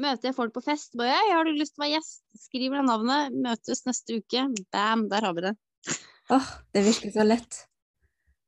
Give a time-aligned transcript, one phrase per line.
[0.00, 2.80] Møter jeg folk på fest, bare «Hei, 'Har du lyst til å være gjest?' Skriver
[2.80, 4.46] deg navnet, møtes neste uke.
[4.72, 5.52] Bam, der har vi det.
[6.32, 7.66] Åh, det virker så lett.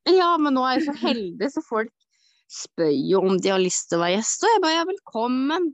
[0.09, 1.93] Ja, men nå er jeg så heldig, så folk
[2.51, 5.69] spør jo om de har lyst til å være gjest, og jeg bare ja, velkommen.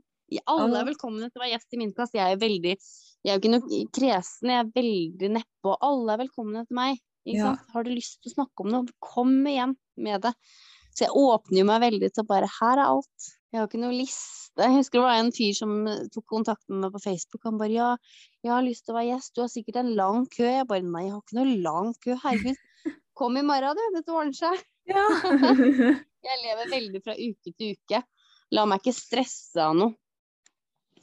[0.48, 2.12] Alle er velkomne til å være gjest i min plass.
[2.16, 2.76] Jeg er veldig
[3.22, 5.74] Jeg er jo ikke noe kresen, jeg er veldig nedpå.
[5.86, 7.02] Alle er velkomne til meg.
[7.28, 7.52] Ja.
[7.70, 10.32] Har du lyst til å snakke om noe, kom igjen med det.
[10.92, 13.28] Så jeg åpner jo meg veldig til bare Her er alt.
[13.52, 14.56] Jeg har ikke noe liste.
[14.56, 17.42] Jeg husker det var en fyr som eh, tok kontakt med meg på Facebook.
[17.44, 17.88] Han bare ja,
[18.40, 20.46] jeg har lyst til å være gjest, du har sikkert en lang kø.
[20.48, 22.16] Jeg bare nei, jeg har ikke noe lang kø.
[22.24, 22.62] Herregud.
[23.20, 23.98] Kom i morgen, du.
[23.98, 24.64] Dette ordner seg.
[24.88, 25.04] Ja.
[26.22, 27.98] Jeg lever veldig fra uke til uke.
[28.54, 29.96] La meg ikke stresse av noe.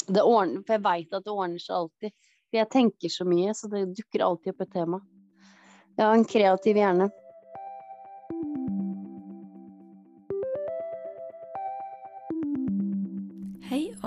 [0.07, 2.13] Det ordner, for jeg veit at det ordner seg alltid.
[2.47, 4.99] For jeg tenker så mye, så det dukker alltid opp et tema.
[5.99, 7.09] Jeg har en kreativ hjerne.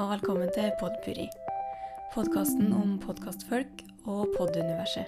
[0.03, 1.29] Og velkommen til Podpuri.
[2.11, 5.07] Podkasten om podkastfolk og poduniverset.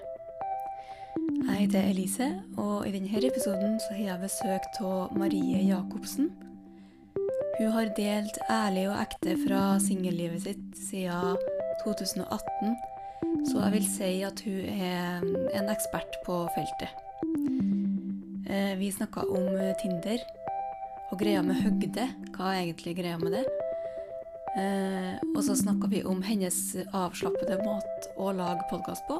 [1.17, 6.29] Jeg heter Elise, og i denne episoden så har jeg besøk av Marie Jacobsen.
[7.57, 11.43] Hun har delt ærlig og ekte fra singellivet sitt siden
[11.83, 12.79] 2018,
[13.51, 15.27] så jeg vil si at hun er
[15.59, 16.95] en ekspert på feltet.
[18.47, 20.23] Eh, Vi snakka om Tinder
[21.11, 22.09] og greia med høgde.
[22.31, 23.45] Hva er egentlig greia med det?
[24.55, 26.57] Eh, og så snakka vi om hennes
[26.95, 29.17] avslappede måte å lage podkast på,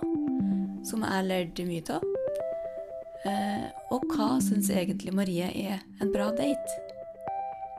[0.87, 2.05] som jeg lærte mye av.
[3.27, 6.79] Eh, og hva syns egentlig Marie er en bra date?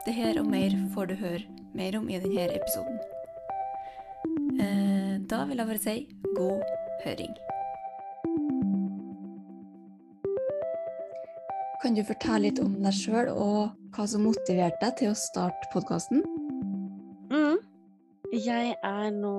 [0.05, 1.41] Det her og mer får du høre
[1.73, 3.01] mer om i denne episoden.
[4.61, 5.97] Eh, da vil jeg bare si
[6.37, 6.61] god
[7.07, 7.35] høring.
[11.81, 15.73] Kan du fortelle litt om deg sjøl og hva som motiverte deg til å starte
[15.73, 16.21] podkasten?
[18.37, 19.31] Jeg er nå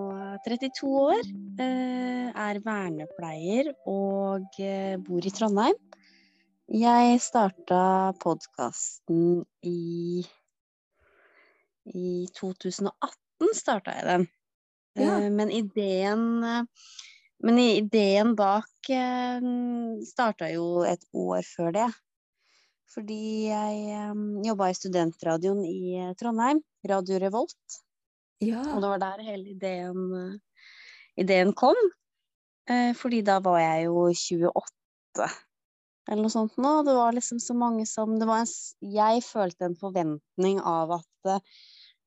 [0.42, 1.20] 32 år,
[1.62, 5.76] eh, er vernepleier og eh, bor i Trondheim.
[6.66, 10.26] Jeg starta podkasten i
[11.94, 14.28] I 2018 starta jeg den.
[14.98, 15.14] Ja.
[15.20, 16.42] Eh, Men ideen
[17.38, 18.90] Men ideen bak
[20.10, 21.90] starta jo et år før det.
[22.90, 27.84] Fordi jeg jobba i studentradioen i Trondheim, Radio Revolt.
[28.44, 28.62] Ja.
[28.74, 30.64] Og det var der hele ideen, eh,
[31.24, 31.78] ideen kom.
[32.68, 35.28] Eh, fordi da var jeg jo 28
[36.08, 36.82] eller noe sånt nå.
[36.86, 41.16] Det var liksom så mange som det var en, Jeg følte en forventning av at
[41.28, 41.40] eh,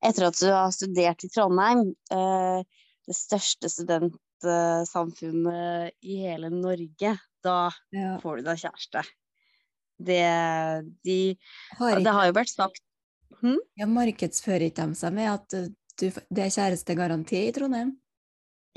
[0.09, 1.81] etter at du har studert i Trondheim,
[2.13, 2.59] eh,
[3.05, 8.19] det største studentsamfunnet i hele Norge, da ja.
[8.21, 9.01] får du deg kjæreste.
[10.01, 10.25] Det,
[11.05, 11.37] de,
[11.77, 12.81] Har det har jo vært sagt
[13.77, 15.69] ja, markedsfører ikke de seg med at uh,
[16.01, 17.95] du, det er kjærestegaranti i Trondheim?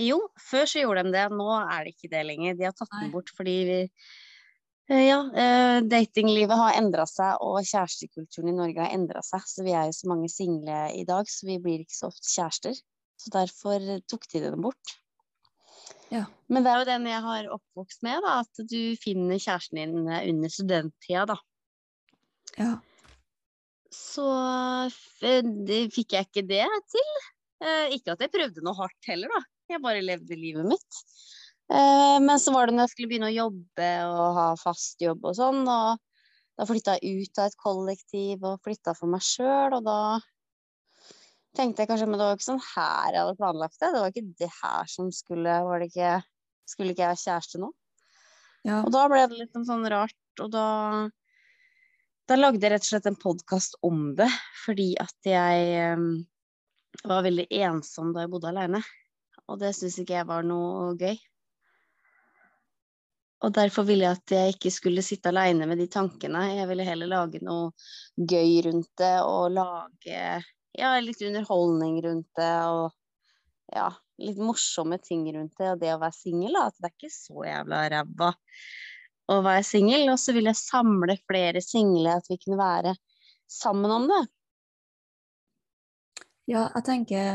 [0.01, 2.57] Jo, før så gjorde de det, nå er det ikke det lenger.
[2.59, 7.63] De har tatt den bort fordi vi eh, Ja, eh, datinglivet har endra seg, og
[7.63, 9.47] kjærestekulturen i Norge har endra seg.
[9.47, 12.31] Så vi er jo så mange single i dag, så vi blir ikke så ofte
[12.33, 12.83] kjærester.
[13.23, 14.97] Så derfor tok de den bort.
[16.11, 16.25] Ja.
[16.51, 20.11] Men det er jo den jeg har oppvokst med, da, at du finner kjæresten din
[20.11, 21.39] eh, under studenttida, da.
[22.59, 22.75] Ja.
[23.95, 24.27] Så
[25.95, 27.15] fikk jeg ikke det til.
[27.65, 29.43] Eh, ikke at jeg prøvde noe hardt heller, da.
[29.73, 31.01] Jeg bare levde livet mitt.
[31.73, 35.25] Eh, men så var det når jeg skulle begynne å jobbe og ha fast jobb
[35.25, 36.03] og sånn, og
[36.55, 39.99] da flytta jeg ut av et kollektiv og flytta for meg sjøl, og da
[41.57, 43.91] tenkte jeg kanskje Men det var jo ikke sånn her jeg hadde planlagt det.
[43.95, 46.13] Det var ikke det her som skulle Var det ikke
[46.67, 47.71] Skulle ikke jeg ha kjæreste nå?
[48.67, 48.81] ja.
[48.81, 50.67] Og da ble det litt sånn rart, og da
[52.25, 54.31] Da lagde jeg rett og slett en podkast om det,
[54.63, 56.07] fordi at jeg em,
[57.05, 58.81] var veldig ensom da jeg bodde alene.
[59.53, 61.19] Og det syns ikke jeg var noe gøy.
[63.45, 66.47] Og derfor ville jeg at jeg ikke skulle sitte aleine med de tankene.
[66.55, 67.75] Jeg ville heller lage noe
[68.17, 70.23] gøy rundt det, og lage
[70.81, 73.91] ja, litt underholdning rundt det, og ja,
[74.25, 75.75] litt morsomme ting rundt det.
[75.75, 78.33] Og det å være singel, at det er ikke så jævla ræva
[79.33, 80.09] å være singel.
[80.13, 82.95] Og så vil jeg samle flere single, at vi kunne være
[83.51, 84.23] sammen om det.
[86.47, 87.29] ja, jeg tenker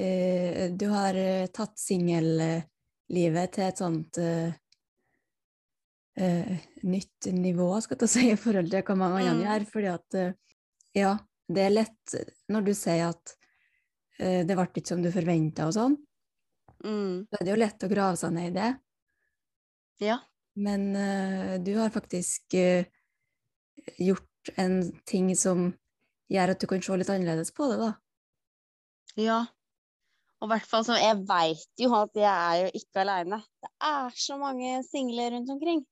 [0.00, 4.54] eh, du har eh, tatt singellivet til et sånt eh,
[6.16, 6.54] eh,
[6.88, 9.44] nytt nivå, skal jeg si, i forhold til hva mange andre Mm.
[9.50, 9.66] gjør.
[9.74, 10.32] Fordi at eh,
[10.96, 11.12] ja,
[11.52, 12.16] det er lett
[12.48, 13.34] når du sier at
[14.18, 15.98] eh, det ble ikke som du forventa og sånn,
[16.82, 17.28] Mm.
[17.30, 18.70] så er det jo lett å grave seg ned i det.
[20.02, 20.16] Ja.
[20.58, 22.84] Men uh, du har faktisk uh,
[23.98, 25.70] gjort en ting som
[26.32, 27.92] gjør at du kan se litt annerledes på det, da.
[29.20, 29.40] Ja.
[30.42, 33.38] Og i hvert fall så Jeg veit jo at jeg er jo ikke aleine.
[33.62, 35.84] Det er så mange single rundt omkring.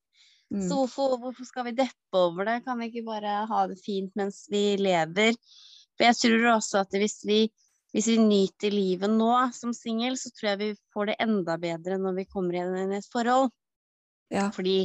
[0.50, 0.64] Mm.
[0.66, 2.64] Så hvorfor, hvorfor skal vi deppe over det?
[2.64, 5.38] Kan vi ikke bare ha det fint mens vi lever?
[5.94, 7.44] For jeg tror også at hvis vi,
[7.94, 12.00] hvis vi nyter livet nå som singel, så tror jeg vi får det enda bedre
[12.02, 13.52] når vi kommer igjen i et forhold.
[14.30, 14.48] Ja.
[14.54, 14.84] Fordi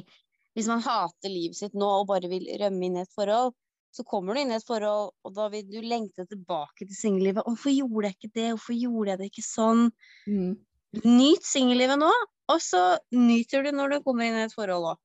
[0.55, 3.53] hvis man hater livet sitt nå og bare vil rømme inn i et forhold,
[3.95, 7.43] så kommer du inn i et forhold, og da vil du lengte tilbake til singellivet.
[7.45, 8.47] 'Hvorfor gjorde jeg ikke det?
[8.55, 9.91] Hvorfor gjorde jeg det ikke sånn?'
[10.27, 10.55] Mm.
[11.03, 12.11] Nyt singellivet nå,
[12.51, 14.99] og så nyter du når du kommer inn i et forhold òg.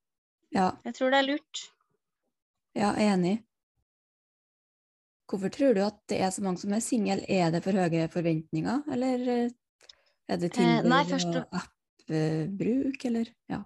[0.55, 0.71] ja.
[0.85, 1.63] Jeg tror det er lurt.
[2.75, 3.41] Ja, enig.
[5.31, 7.25] Hvorfor tror du at det er så mange som er single?
[7.29, 9.51] Er det for høye forventninger, eller eh,
[10.29, 13.31] er det Tinder nei, først og appbruk, eller?
[13.51, 13.63] Ja.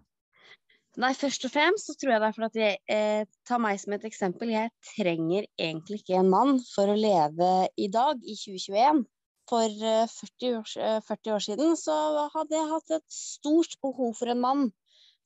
[1.00, 3.96] Nei, først og fremst så tror jeg det er fordi jeg eh, tar meg som
[3.96, 4.52] et eksempel.
[4.54, 7.50] Jeg trenger egentlig ikke en mann for å leve
[7.80, 9.02] i dag, i 2021.
[9.50, 11.96] For eh, 40, år, eh, 40 år siden så
[12.36, 14.68] hadde jeg hatt et stort behov for en mann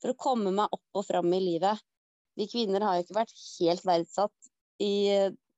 [0.01, 1.85] for å komme meg opp og fram i livet.
[2.39, 4.51] Vi kvinner har jo ikke vært helt verdsatt
[4.81, 4.93] i,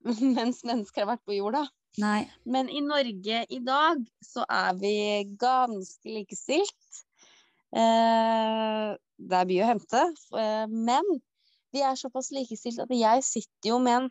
[0.37, 1.63] mens mennesker har vært på jorda.
[2.01, 2.25] Nei.
[2.47, 4.95] Men i Norge i dag så er vi
[5.39, 7.01] ganske likestilt.
[7.71, 8.91] Eh,
[9.29, 10.01] det er mye å hente.
[10.39, 11.07] Eh, men
[11.71, 14.07] vi er såpass likestilt at jeg sitter jo med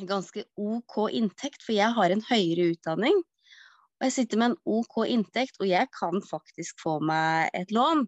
[0.00, 3.20] en ganske OK inntekt, for jeg har en høyere utdanning.
[4.00, 8.06] Og jeg sitter med en OK inntekt, og jeg kan faktisk få meg et lån.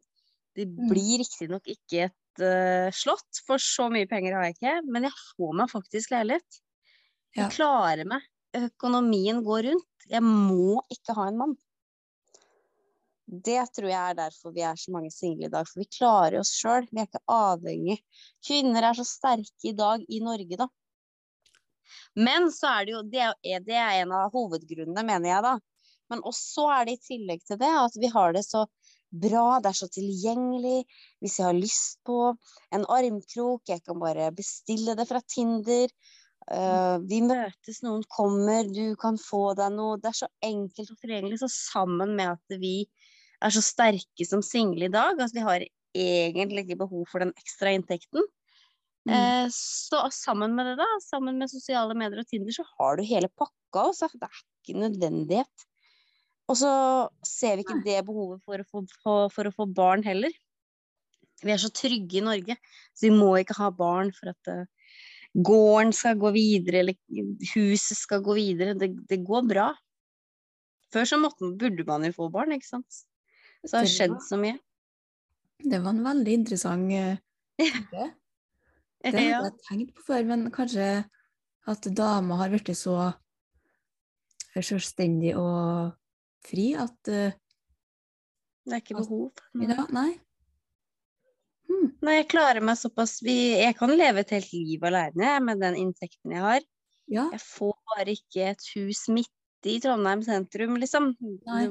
[0.57, 0.89] Det Mm.
[0.91, 5.13] blir riktignok ikke et uh, slott, for så mye penger har jeg ikke, men jeg
[5.37, 6.61] får meg faktisk leilighet.
[7.37, 8.25] Jeg klarer meg.
[8.57, 10.07] Økonomien går rundt.
[10.09, 11.57] Jeg må ikke ha en mann.
[13.27, 16.39] Det tror jeg er derfor vi er så mange single i dag, for vi klarer
[16.41, 16.87] oss sjøl.
[16.93, 17.97] Vi er ikke avhengig.
[18.47, 20.69] Kvinner er så sterke i dag i Norge, da.
[22.19, 25.57] Men så er det jo Det er, det er en av hovedgrunnene, mener jeg, da.
[26.13, 28.67] Men også er det i tillegg til det at vi har det så
[29.11, 30.85] bra, det er så tilgjengelig.
[31.23, 32.21] Hvis jeg har lyst på
[32.75, 35.91] en armkrok, jeg kan bare bestille det fra Tinder.
[36.47, 39.99] Uh, vi møtes, noen kommer, du kan få deg noe.
[39.99, 41.41] Det er så enkelt og tilgjengelig.
[41.43, 42.77] Så sammen med at vi
[43.45, 45.65] er så sterke som single i dag, at vi har
[45.97, 48.25] egentlig ikke behov for den ekstra inntekten.
[49.07, 49.15] Mm.
[49.15, 53.07] Eh, så sammen med det, da, sammen med sosiale medier og Tinder, så har du
[53.07, 53.53] hele pakka.
[53.77, 54.09] Også.
[54.17, 55.67] Det er ikke nødvendighet.
[56.49, 56.73] Og så
[57.27, 60.33] ser vi ikke det behovet for å få, for, for å få barn heller.
[61.43, 62.57] Vi er så trygge i Norge,
[62.97, 64.95] så vi må ikke ha barn for at eh,
[65.37, 66.97] gården skal gå videre, eller
[67.53, 68.77] huset skal gå videre.
[68.79, 69.67] Det, det går bra.
[70.95, 73.03] Før så måtte, burde man jo få barn, ikke sant.
[73.67, 74.57] Så det har skjedd så mye.
[75.67, 77.19] Det var en veldig interessant eh,
[77.61, 78.09] tanke.
[79.07, 80.89] Det hadde jeg tenkt på før, men kanskje
[81.67, 82.97] at damer har blitt så
[84.57, 85.93] selvstendig og
[86.47, 87.35] fri at uh,
[88.67, 89.29] Det er ikke behov.
[89.35, 90.11] At, ja, Nei.
[91.67, 91.91] Hmm.
[92.07, 95.79] Nei, jeg klarer meg såpass vi, Jeg kan leve et helt liv alene med den
[95.83, 96.67] inntekten jeg har.
[97.11, 97.29] Ja.
[97.35, 101.13] Jeg får bare ikke et hus midt i Trondheim sentrum, liksom.
[101.47, 101.65] Nei.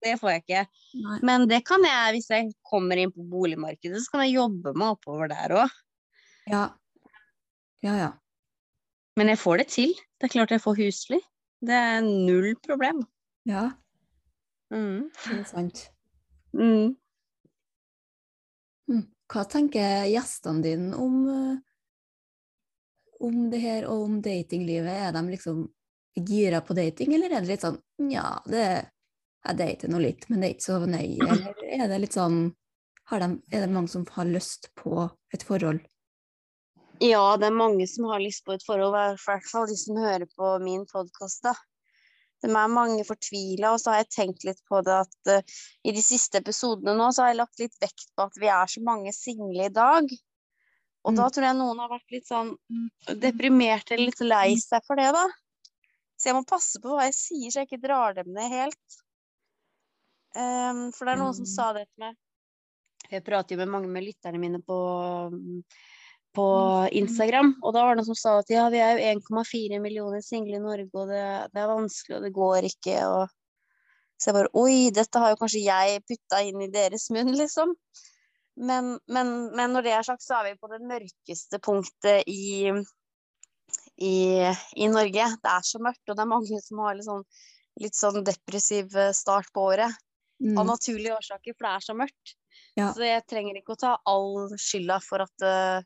[0.00, 0.62] Det får jeg ikke.
[1.04, 1.18] Nei.
[1.28, 4.94] Men det kan jeg, hvis jeg kommer inn på boligmarkedet, så kan jeg jobbe meg
[4.96, 5.74] oppover der òg.
[6.48, 6.62] Ja.
[7.84, 8.10] Ja, ja.
[9.20, 9.92] Men jeg får det til.
[10.20, 11.18] Det er klart jeg får husly.
[11.60, 13.04] Det er null problem.
[13.48, 13.70] Ja,
[14.70, 15.08] Mm.
[15.26, 15.80] det er sant.
[16.54, 16.92] Mm.
[18.86, 19.02] Hmm.
[19.30, 21.56] Hva tenker gjestene dine om, eh,
[23.20, 25.08] om det her og om datinglivet?
[25.08, 25.64] Er de liksom
[26.14, 28.90] gira på dating, eller er det litt sånn ja, det,
[29.46, 31.28] jeg dater nå litt, men det er ikke så nøye?
[31.32, 32.42] Eller er det litt sånn
[33.10, 35.80] har de, Er det mange som har lyst på et forhold?
[37.00, 39.96] Ja, det er mange som har lyst på et forhold, i hvert fall de som
[39.96, 41.54] hører på min podkast, da.
[42.40, 45.92] Det er mange fortvila, og så har jeg tenkt litt på det at uh, i
[45.96, 48.80] de siste episodene nå, så har jeg lagt litt vekt på at vi er så
[48.84, 50.08] mange single i dag.
[51.04, 51.32] Og da Mm.
[51.32, 52.54] tror jeg noen har vært litt sånn
[53.20, 55.26] deprimerte eller litt lei seg for det, da.
[56.20, 59.00] Så jeg må passe på hva jeg sier, så jeg ikke drar dem ned helt.
[60.38, 62.18] Ehm, for det er noen som sa det til meg.
[63.10, 64.78] Jeg prater jo med mange med lytterne mine på,
[66.36, 66.46] på
[67.00, 70.22] Instagram, og da var det noen som sa at ja, vi er jo 1,4 millioner
[70.22, 73.36] single i Norge, og det, det er vanskelig, og det går ikke, og
[74.20, 77.72] Så jeg bare Oi, dette har jo kanskje jeg putta inn i deres munn, liksom.
[78.60, 82.68] Men, men, men når det er sagt, så er vi på det mørkeste punktet i,
[83.96, 84.12] i,
[84.76, 85.24] i Norge.
[85.40, 87.24] Det er så mørkt, og det er mange som har litt sånn,
[87.80, 89.96] litt sånn depressiv start på året.
[90.40, 90.66] Av Mm.
[90.72, 92.30] naturlige årsaker, for det er så mørkt.
[92.78, 92.86] Ja.
[92.96, 95.82] Så jeg trenger ikke å ta all skylda for at uh,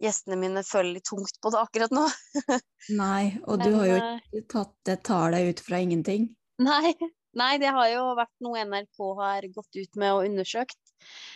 [0.00, 2.04] gjestene mine føler litt tungt på det akkurat nå.
[2.94, 6.28] Nei, og du Men, har jo eh, ikke tatt det tallet ut fra ingenting.
[6.62, 6.92] Nei,
[7.38, 10.78] Nei, det har jo vært noe NRK har gått ut med og undersøkt.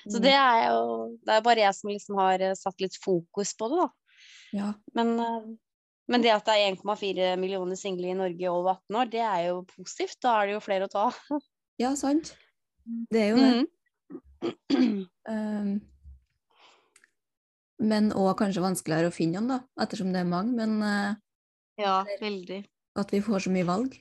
[0.07, 0.23] Så Mm.
[0.25, 3.69] det er jo Det er bare jeg som liksom har eh, satt litt fokus på
[3.71, 3.91] det, da.
[4.53, 4.71] Ja.
[4.95, 5.13] Men,
[6.09, 9.45] men det at det er 1,4 millioner single i Norge over 18 år, det er
[9.51, 10.19] jo positivt.
[10.23, 11.11] Da er det jo flere å ta.
[11.83, 12.35] ja, sant.
[12.85, 13.53] Det er jo det.
[14.73, 15.07] Mm.
[15.31, 15.73] Um,
[17.83, 20.55] men òg kanskje vanskeligere å finne noen, da, ettersom det er mange.
[20.59, 21.15] Men uh,
[21.81, 22.63] Ja, veldig.
[22.99, 23.95] at vi får så mye valg.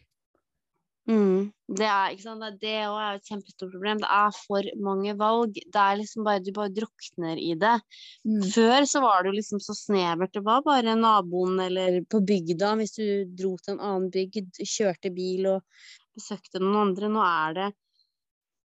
[1.10, 1.50] Mm.
[1.72, 3.98] Det er ikke sant, det- òg er jo et kjempestort problem.
[4.04, 5.54] Det er for mange valg.
[5.54, 7.82] Det er liksom bare, Du bare drukner i det.
[8.26, 8.42] Mm.
[8.54, 10.32] Før så var det jo liksom så snevert.
[10.34, 15.14] Det var bare naboen eller på bygda, hvis du dro til en annen bygd, kjørte
[15.14, 15.64] bil og
[16.14, 17.10] besøkte noen andre.
[17.10, 17.70] Nå er det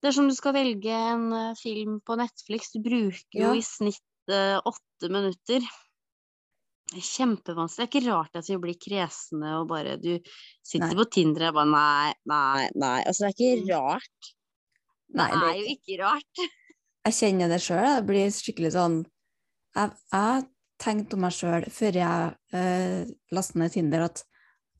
[0.00, 2.71] Det er som du skal velge en eh, film på Netflix.
[2.73, 3.50] Du bruker Ja.
[3.50, 4.00] jo i snitt
[4.33, 5.64] uh, åtte minutter.
[6.90, 7.76] Er kjempevanskelig.
[7.76, 10.12] Det er ikke rart at vi blir kresne og bare Du
[10.66, 10.97] sitter Nei.
[10.99, 12.97] på Tinder og bare Nei, nei, nei.
[13.07, 13.69] Altså, det er ikke Mm.
[13.76, 14.30] rart.
[15.21, 16.35] Nei, det er jo ikke rart.
[17.07, 17.87] Jeg kjenner det sjøl.
[17.97, 18.97] Det blir skikkelig sånn
[19.76, 20.49] Jeg, jeg
[20.83, 23.04] tenkte om meg sjøl før jeg eh,
[23.37, 24.25] lastet ned Tinder, at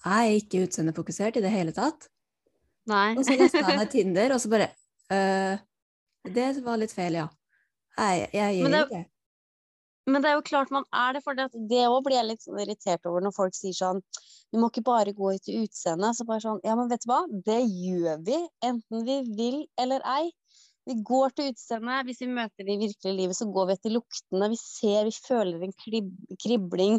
[0.01, 2.09] jeg er ikke utseendefokusert i det hele tatt.
[2.91, 3.13] Nei.
[3.15, 4.71] Og så lasta jeg ned Tinder, og så bare
[5.15, 5.61] eh,
[6.35, 7.29] Det var litt feil, ja.
[7.99, 9.07] Nei, jeg gjør ikke det.
[10.11, 12.61] Men det er jo klart man er det, for det òg blir jeg litt sånn
[12.63, 14.01] irritert over når folk sier sånn
[14.51, 16.17] Du må ikke bare gå etter utseendet.
[16.19, 17.21] Så bare sånn Ja, men vet du hva?
[17.31, 20.31] Det gjør vi, enten vi vil eller ei.
[20.89, 22.09] Vi går til utseendet.
[22.09, 24.51] Hvis vi møter det i virkelige livet, så går vi etter luktene.
[24.51, 26.11] Vi ser, vi føler en krib
[26.43, 26.99] kribling.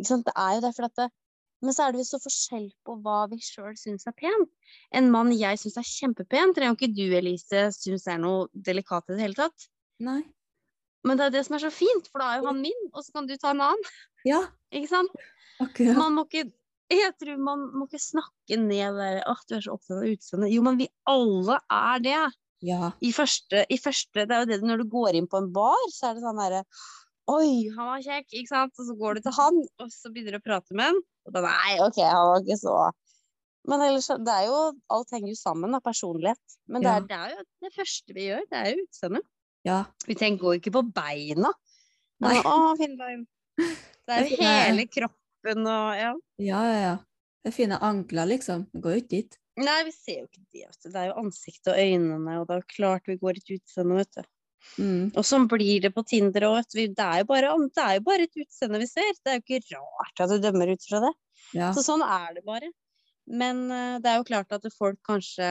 [0.00, 0.26] Ikke sant?
[0.26, 1.10] Det er jo derfor at det,
[1.60, 4.50] Men så er det jo så forskjell på hva vi sjøl syns er pent.
[4.96, 9.10] En mann jeg syns er kjempepen, trenger jo ikke du, Elise, syns er noe delikat
[9.10, 9.68] i det hele tatt.
[10.00, 10.22] Nei.
[11.04, 13.04] Men det er det som er så fint, for da er jo han min, og
[13.04, 13.92] så kan du ta en annen.
[14.28, 14.44] Ja,
[14.76, 15.28] Ikke sant?
[15.60, 15.98] akkurat.
[15.98, 16.48] Man må ikke
[16.90, 20.50] jeg tror man må ikke snakke ned der at du er så opptatt av utseendet.
[20.50, 22.22] Jo, men vi alle er det.
[22.66, 22.90] Ja.
[23.00, 25.84] I første, I første Det er jo det når du går inn på en bar,
[25.94, 26.64] så er det sånn derre
[27.30, 28.74] Oi, han var kjekk, ikke sant?
[28.74, 30.98] Og så går du til han, og så begynner du å prate med han.
[31.32, 32.76] Da Nei, OK, han var ikke så
[33.68, 34.60] Men ellers, det er jo
[34.96, 35.80] Alt henger jo sammen da.
[35.84, 36.56] personlighet.
[36.68, 36.96] Men det Ja.
[36.96, 39.26] er, det er jo det første vi gjør, det er jo utseendet.
[39.68, 39.84] ja.
[40.06, 41.52] Vi tenker jo ikke på beina.
[42.20, 42.36] Nei.
[42.40, 43.26] Å, fine bein.
[43.58, 46.14] Det er jo hele kroppen og Ja.
[46.38, 46.96] Ja, ja, ja.
[47.44, 48.66] Det er fine ankler, liksom.
[48.72, 49.36] Det går jo ikke dit.
[49.60, 50.66] Nei, vi ser jo ikke det.
[50.84, 53.96] Det er jo ansiktet og øynene, og det er jo klart vi går ikke utseende,
[53.96, 54.22] vet du.
[54.78, 55.10] Mm.
[55.16, 56.62] Og sånn blir det på Tinder òg.
[56.72, 59.10] Det det er jo bare et utseende vi ser.
[59.24, 61.12] Det er jo ikke rart at du dømmer ut fra det.
[61.56, 61.72] Ja.
[61.76, 62.70] Så sånn er det bare.
[63.30, 65.50] Men eh, det er jo klart at folk kanskje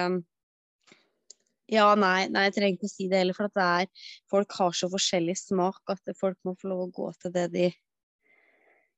[1.70, 4.90] Ja, nei, nei, jeg trenger ikke å si det heller, for er Folk har så
[4.90, 7.70] forskjellig smak at folk må få lov å gå til det de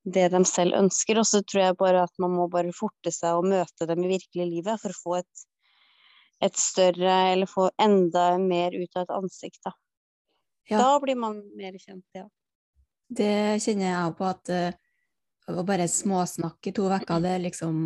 [0.04, 1.20] det de selv ønsker.
[1.22, 4.16] Og så tror jeg bare at man må bare forte seg å møte dem i
[4.16, 5.46] virkelig livet for å få et,
[6.42, 9.76] et større Eller få enda mer ut av et ansikt, da.
[10.70, 10.78] Ja.
[10.78, 12.28] Da blir man mer kjent, ja.
[13.12, 14.74] Det kjenner jeg på at eh,
[15.52, 17.82] å bare småsnakke i to uker, det er liksom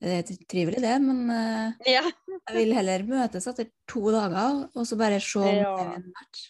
[0.00, 2.04] Det er trivelig, det, men eh, Ja.
[2.48, 5.76] jeg vil heller møtes etter to dager, og så bare se om Ja.
[5.76, 6.44] det er en match.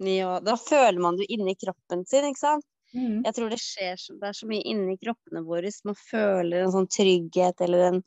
[0.00, 0.40] ja.
[0.40, 2.64] Da føler man det inni kroppen sin, ikke sant?
[2.94, 3.22] Mm.
[3.24, 5.68] Jeg tror det skjer det er så mye inni kroppene våre.
[5.84, 8.02] Man føler en sånn trygghet eller en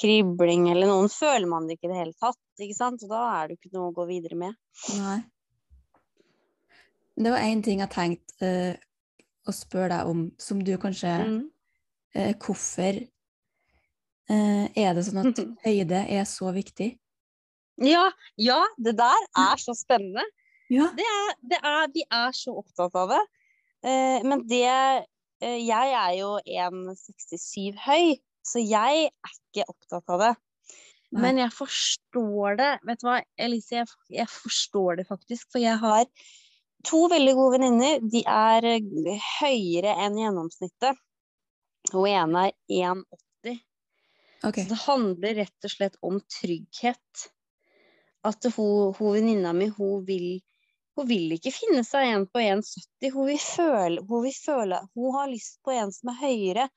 [0.00, 2.40] kribling eller noen føler man det ikke i det hele tatt.
[2.62, 3.02] Ikke sant?
[3.02, 4.58] Og da er det jo ikke noe å gå videre med.
[4.98, 5.18] Nei.
[7.14, 8.76] Det var én ting jeg tenkte uh,
[9.46, 11.42] å spørre deg om, som du kanskje Mm.
[12.16, 13.00] uh, Hvorfor
[14.30, 16.94] uh, er det sånn at høyde er så viktig?
[17.82, 18.06] Ja,
[18.38, 20.22] ja, det der er så spennende.
[20.70, 20.88] Ja.
[20.94, 23.24] Det er, det er, vi er så opptatt av det.
[24.24, 24.62] Men det
[25.44, 28.14] Jeg er jo 1,67 høy,
[28.46, 30.30] så jeg er ikke opptatt av det.
[31.14, 31.22] Nei.
[31.22, 32.70] Men jeg forstår det.
[32.88, 35.46] Vet du hva, Elise, jeg, jeg forstår det faktisk.
[35.52, 36.08] For jeg har
[36.88, 38.00] to veldig gode venninner.
[38.10, 40.98] De er eh, høyere enn gjennomsnittet.
[41.92, 42.56] Hun ene er
[42.90, 43.60] 1,80.
[44.44, 44.64] Okay.
[44.64, 47.28] Så det handler rett og slett om trygghet.
[48.26, 50.28] At hun, hun venninna mi, hun vil,
[50.98, 53.14] hun vil ikke finne seg en på 1,70.
[53.14, 56.68] Hun vil føle, hun vil føle Hun har lyst på en som er høyere.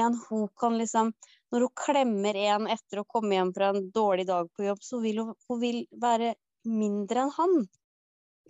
[0.00, 1.12] En hun kan liksom
[1.52, 5.00] Når hun klemmer en etter å komme hjem fra en dårlig dag på jobb, så
[5.02, 6.32] vil hun, hun vil være
[6.68, 7.58] mindre enn han.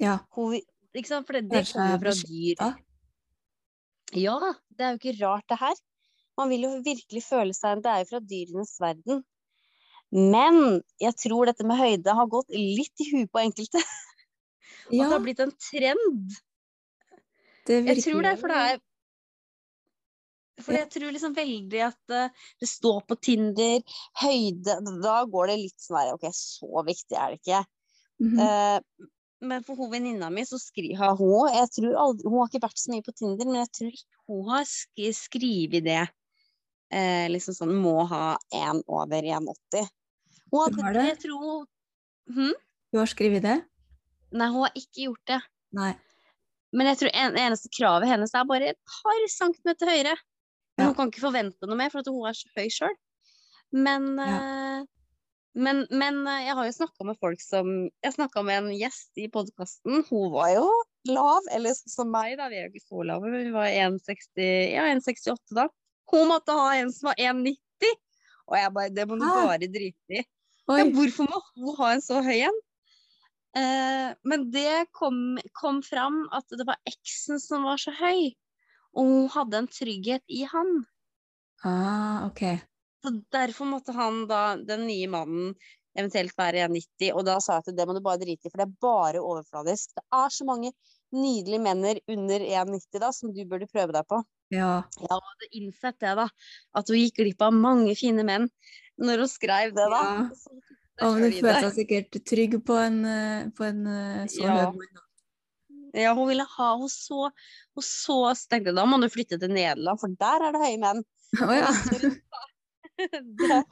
[0.02, 0.18] Ja.
[0.36, 0.54] Hun
[0.92, 1.26] ikke sant?
[1.26, 2.62] For det, det kommer fra dyr.
[4.12, 4.36] Ja,
[4.76, 5.82] det er jo ikke rart det her.
[6.38, 9.22] Man vil jo virkelig føle seg Det er jo fra dyrenes verden.
[10.12, 13.80] Men jeg tror dette med høyde har gått litt i huet på enkelte.
[13.80, 16.34] Og At det har blitt en trend.
[17.66, 18.82] det Jeg tror det er for det er
[20.60, 23.80] For jeg tror liksom veldig at uh, det står på Tinder
[24.20, 27.64] høyde Da går det litt sånn her OK, så viktig er det ikke.
[28.22, 28.38] Mhm.
[28.42, 29.08] Uh,
[29.42, 32.78] men for hun venninna mi så skriver hun jeg tror aldri, Hun har ikke vært
[32.78, 36.04] så mye på Tinder, men jeg tror ikke hun har sk skrevet det.
[36.92, 39.88] Eh, liksom sånn må ha én over 1,80.
[40.52, 41.04] Hun hadde har det?
[41.08, 42.56] Jeg tror hun hm?
[42.92, 43.58] Du har skrevet det?
[44.32, 45.40] Nei, hun har ikke gjort det.
[45.76, 45.92] Nei.
[46.72, 50.14] Men jeg tror en, eneste kravet hennes er bare et par centimeter høyere.
[50.82, 50.90] Men Ja.
[50.90, 52.96] hun kan ikke forvente noe mer, for at hun er så høy sjøl.
[53.72, 54.82] Men, eh,
[55.54, 57.68] men, men eh, jeg har jo snakka med folk som
[58.04, 60.02] Jeg snakka med en gjest i podkasten.
[60.10, 60.66] Hun var jo
[61.08, 62.48] lav, eller som meg, da.
[62.52, 65.68] Vi er jo ikke så lave, men vi var 1,60 ja, 1,68 da.
[66.12, 67.96] Hun måtte ha en som var 1,90!
[68.50, 70.24] Og jeg bare Det må du bare drite i.
[70.68, 72.60] Ja, hvorfor må hun ha en så høy en?
[73.56, 78.30] Eh, men det kom, kom fram at det var eksen som var så høy,
[78.96, 80.72] og hun hadde en trygghet i han.
[81.64, 82.42] Ah, ok.
[83.02, 85.54] Så derfor måtte han da, den nye mannen,
[85.98, 88.62] eventuelt være 1,90, og da sa jeg til det må du bare drite i, for
[88.62, 89.92] det er bare overfladisk.
[89.98, 90.70] Det er så mange
[91.12, 94.22] nydelige menner under 1,90 da, som du burde prøve deg på.
[94.52, 94.82] Ja.
[95.00, 96.28] Jeg hadde innsett det da,
[96.78, 98.48] at hun gikk glipp av mange fine menn
[99.00, 100.02] når hun skrev det da.
[100.02, 100.66] Ja.
[101.02, 104.56] Og hun følte deg sikkert trygg på en, eh, på en eh, så Ja.
[104.70, 105.00] høy mann.
[105.92, 107.28] Ja, hun ville ha hun så,
[107.76, 108.18] hun så
[108.48, 111.02] tenkte jeg, da må du flytte til Nederland, for der er det høye menn.
[111.42, 111.70] Oh, ja.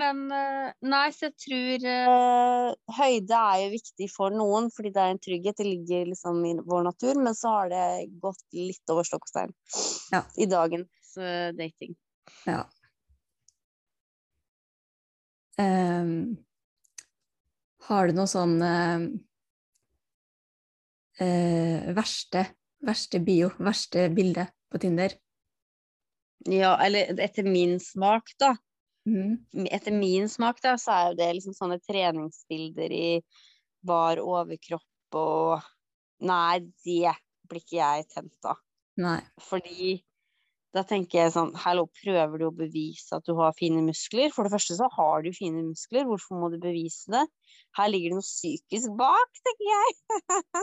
[0.00, 2.68] men eh, nei, så jeg tror uh,
[2.98, 5.58] høyde er jo viktig for noen, fordi det er en trygghet.
[5.58, 7.86] Det ligger liksom i vår natur, men så har det
[8.22, 9.56] gått litt over stokk og stein
[10.12, 10.24] Ja.
[10.36, 11.98] i dagens uh, dating.
[12.48, 12.62] ja.
[15.60, 16.38] Um,
[17.86, 19.02] har du noe sånn eh,
[21.20, 22.46] eh, verste,
[22.84, 25.14] verste bio, verste bilde på Tinder?
[26.48, 28.54] Ja, eller etter min smak, da.
[29.06, 29.66] Mm.
[29.66, 33.06] Etter min smak, da, så er jo det liksom sånne treningsbilder i
[33.82, 35.70] bar overkropp og
[36.22, 37.10] Nei, det
[37.50, 38.60] blir ikke jeg tent av.
[39.42, 39.96] Fordi
[40.72, 44.32] da tenker jeg sånn Hallo, prøver du å bevise at du har fine muskler?
[44.32, 47.26] For det første så har du fine muskler, hvorfor må du bevise det?
[47.76, 49.98] Her ligger det noe psykisk bak, tenker jeg.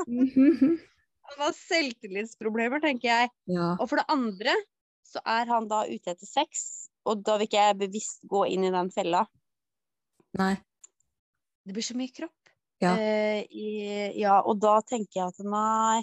[0.07, 0.79] Mhm.
[1.29, 3.29] Han har selvtillitsproblemer, tenker jeg.
[3.53, 3.75] Ja.
[3.77, 4.55] Og for det andre
[5.05, 8.65] så er han da ute etter sex, og da vil ikke jeg bevisst gå inn
[8.65, 9.27] i den fella.
[10.41, 10.55] Nei.
[11.65, 12.38] Det blir så mye kropp.
[12.79, 12.93] Ja.
[12.95, 13.69] Uh, i,
[14.21, 15.99] ja, og da tenker jeg at nei.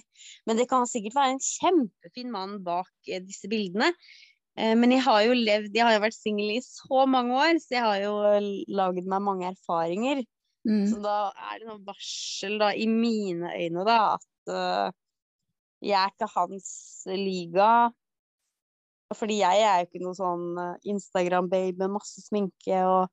[0.48, 3.92] Men det kan sikkert være en kjempefin mann bak uh, disse bildene.
[4.56, 7.60] Uh, men jeg har jo levd, jeg har jo vært singel i så mange år,
[7.64, 8.14] så jeg har jo
[8.76, 10.22] lagd meg mange erfaringer.
[10.68, 10.84] Mm.
[10.90, 14.94] Så da er det noe varsel da, i mine øyne, da, at
[15.84, 16.68] jeg er ikke hans
[17.06, 17.70] liga.
[19.14, 20.46] Fordi jeg er jo ikke noe sånn
[20.90, 23.06] Instagram-babe med masse sminke og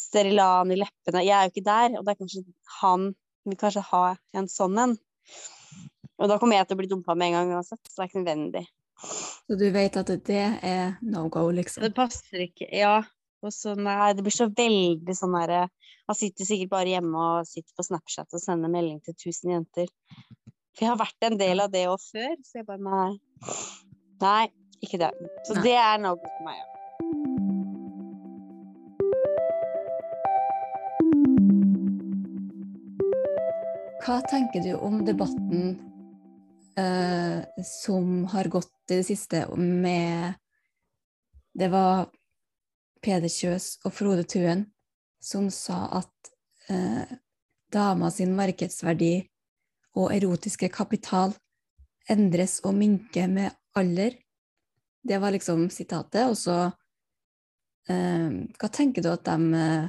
[0.00, 1.24] Sterilan i leppene.
[1.26, 2.44] Jeg er jo ikke der, og det er kanskje
[2.80, 3.10] han
[3.48, 4.04] vil kanskje ha
[4.36, 4.98] en sånn en.
[6.20, 8.10] Og da kommer jeg til å bli dumpa med en gang uansett, så det er
[8.10, 8.64] ikke nødvendig.
[9.48, 11.84] Så du vet at det er no go, liksom?
[11.84, 12.68] Det passer ikke.
[12.76, 13.00] Ja.
[13.40, 15.62] Og så nei, det blir så veldig sånn derre
[16.10, 19.88] Han sitter sikkert bare hjemme og sitter på Snapchat og sender melding til 1000 jenter.
[20.74, 23.12] For jeg har vært en del av det òg før, så jeg bare nei.
[24.20, 24.44] Nei,
[24.84, 25.12] ikke det.
[25.48, 25.64] Så Nei.
[25.68, 27.39] det er no go for meg, ja.
[34.00, 35.74] Hva tenker du om debatten
[36.80, 40.38] eh, som har gått i det siste med
[41.52, 42.08] Det var
[43.04, 44.64] Peder Kjøs og Frode Tuen
[45.20, 46.32] som sa at
[46.72, 47.12] eh,
[47.72, 49.12] dama sin markedsverdi
[50.00, 51.36] og erotiske kapital
[52.08, 54.16] endres og minker med alder.
[55.02, 56.24] Det var liksom sitatet.
[56.24, 56.70] Og så
[57.88, 59.88] eh, Hva tenker du at de, eh,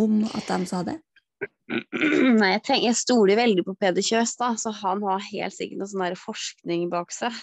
[0.00, 1.02] om at de sa det?
[1.42, 5.80] Nei, jeg, tenker, jeg stoler veldig på Peder Kjøs, da, så han har helt sikkert
[5.80, 7.36] noe sånn forskning bak seg.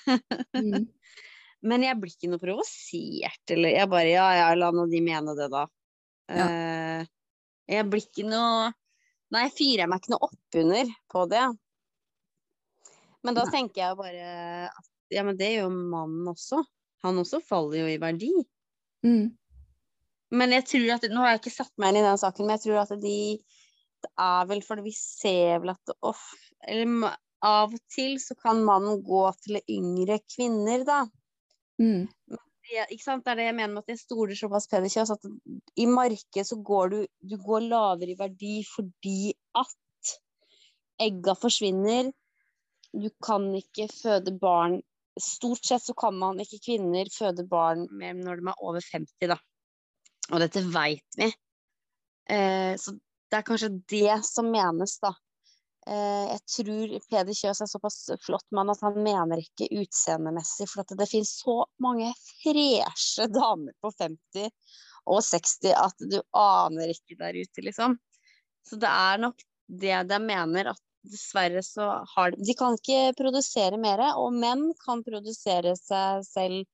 [0.56, 0.86] Mm.
[1.70, 5.36] Men jeg blir ikke noe provosert, eller jeg bare ja, ja, la nå de mene
[5.36, 5.66] det, da.
[6.32, 6.46] Ja.
[6.46, 7.10] Eh,
[7.70, 8.70] jeg blir ikke noe
[9.30, 11.44] Nei, jeg fyrer meg ikke noe oppunder på det.
[13.22, 13.52] Men da Nei.
[13.54, 14.30] tenker jeg bare
[14.72, 16.64] at ja, men det gjør jo mannen også.
[17.06, 18.32] Han også faller jo i verdi.
[19.06, 19.30] Mm.
[20.34, 22.58] Men jeg tror at Nå har jeg ikke satt meg inn i den saken, men
[22.58, 23.20] jeg tror at de
[24.04, 26.24] Det er vel fordi vi ser vel at off,
[26.68, 31.02] eller, av og til så kan mannen gå til yngre kvinner, da.
[31.80, 32.08] Mm.
[32.30, 33.26] Det, ikke sant?
[33.26, 35.28] Det er det jeg mener med at jeg stoler såpass Peder Kjøs, at
[35.80, 37.00] i markedet så går du,
[37.32, 40.16] du går lavere i verdi fordi at
[41.02, 42.12] egga forsvinner.
[42.92, 44.80] Du kan ikke føde barn
[45.20, 49.38] stort sett så kan man ikke kvinner føde barn når de er over 50, da.
[50.30, 51.30] Og dette veit vi.
[52.30, 52.94] Eh, så
[53.30, 55.14] det er kanskje det som menes, da.
[55.88, 60.84] Eh, jeg tror Peder Kjøs er såpass flott mann at han mener ikke utseendemessig, for
[60.84, 64.50] at det finnes så mange freshe damer på 50
[65.10, 67.98] og 60 at du aner ikke der ute, liksom.
[68.68, 73.16] Så det er nok det de mener, at dessverre så har de De kan ikke
[73.18, 76.68] produsere mer, og menn kan produsere seg selv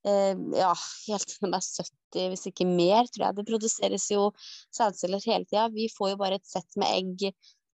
[0.00, 0.70] ja,
[1.06, 3.36] helt til de er 70, hvis ikke mer, tror jeg.
[3.36, 4.30] Det produseres jo
[4.72, 5.66] sædceller hele tida.
[5.74, 7.30] Vi får jo bare et sett med egg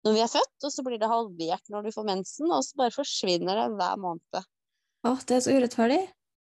[0.06, 2.78] når vi er født, og så blir det halvert når du får mensen, og så
[2.78, 4.44] bare forsvinner det hver måned.
[5.06, 6.02] Åh, det er så urettferdig.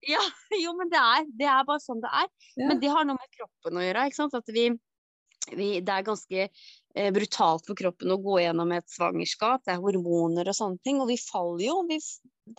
[0.07, 0.21] Ja,
[0.63, 2.29] jo, men det er, det er bare sånn det er.
[2.53, 2.67] Ja.
[2.69, 4.05] Men det har noe med kroppen å gjøre.
[4.07, 4.37] ikke sant?
[4.37, 4.67] At vi,
[5.49, 9.65] vi, det er ganske eh, brutalt for kroppen å gå gjennom et svangerskap.
[9.65, 11.01] Det er hormoner og sånne ting.
[11.03, 11.81] Og vi faller jo.
[11.89, 11.99] Vi,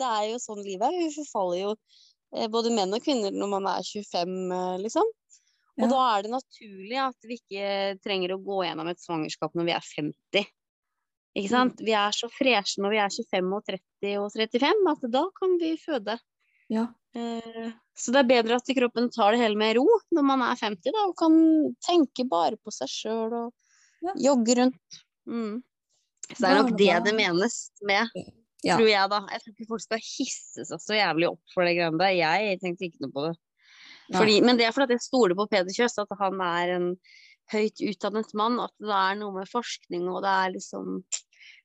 [0.00, 0.98] det er jo sånn livet er.
[1.06, 2.09] Vi forfaller jo eh,
[2.50, 5.08] både menn og kvinner når man er 25, eh, liksom.
[5.80, 5.88] Og Ja.
[5.88, 9.72] da er det naturlig at vi ikke trenger å gå gjennom et svangerskap når vi
[9.72, 10.46] er 50.
[11.36, 11.78] Ikke sant?
[11.78, 15.58] Vi er så freshe når vi er 25 og 30 og 35 at da kan
[15.58, 16.18] vi føde.
[16.68, 16.88] Ja.
[17.14, 20.54] Eh, Så det er bedre at kroppen tar det hele med ro når man er
[20.56, 23.52] 50 da, og kan tenke bare på seg sjøl og
[24.02, 24.12] Ja.
[24.34, 25.00] jogge rundt.
[25.28, 25.62] Mm.
[26.30, 28.08] Så det er nok det det menes med,
[28.66, 28.76] Ja.
[28.76, 29.20] tror jeg da.
[29.32, 32.16] Jeg tror ikke folk skal hisse seg så jævlig opp for det greiene der.
[32.18, 33.34] Jeg tenkte ikke noe på det.
[34.10, 36.86] Fordi, men det er fordi jeg stoler på Peder Kjøs, at han er en
[37.52, 41.02] høyt utdannet mann, at det er noe med forskning, og det er liksom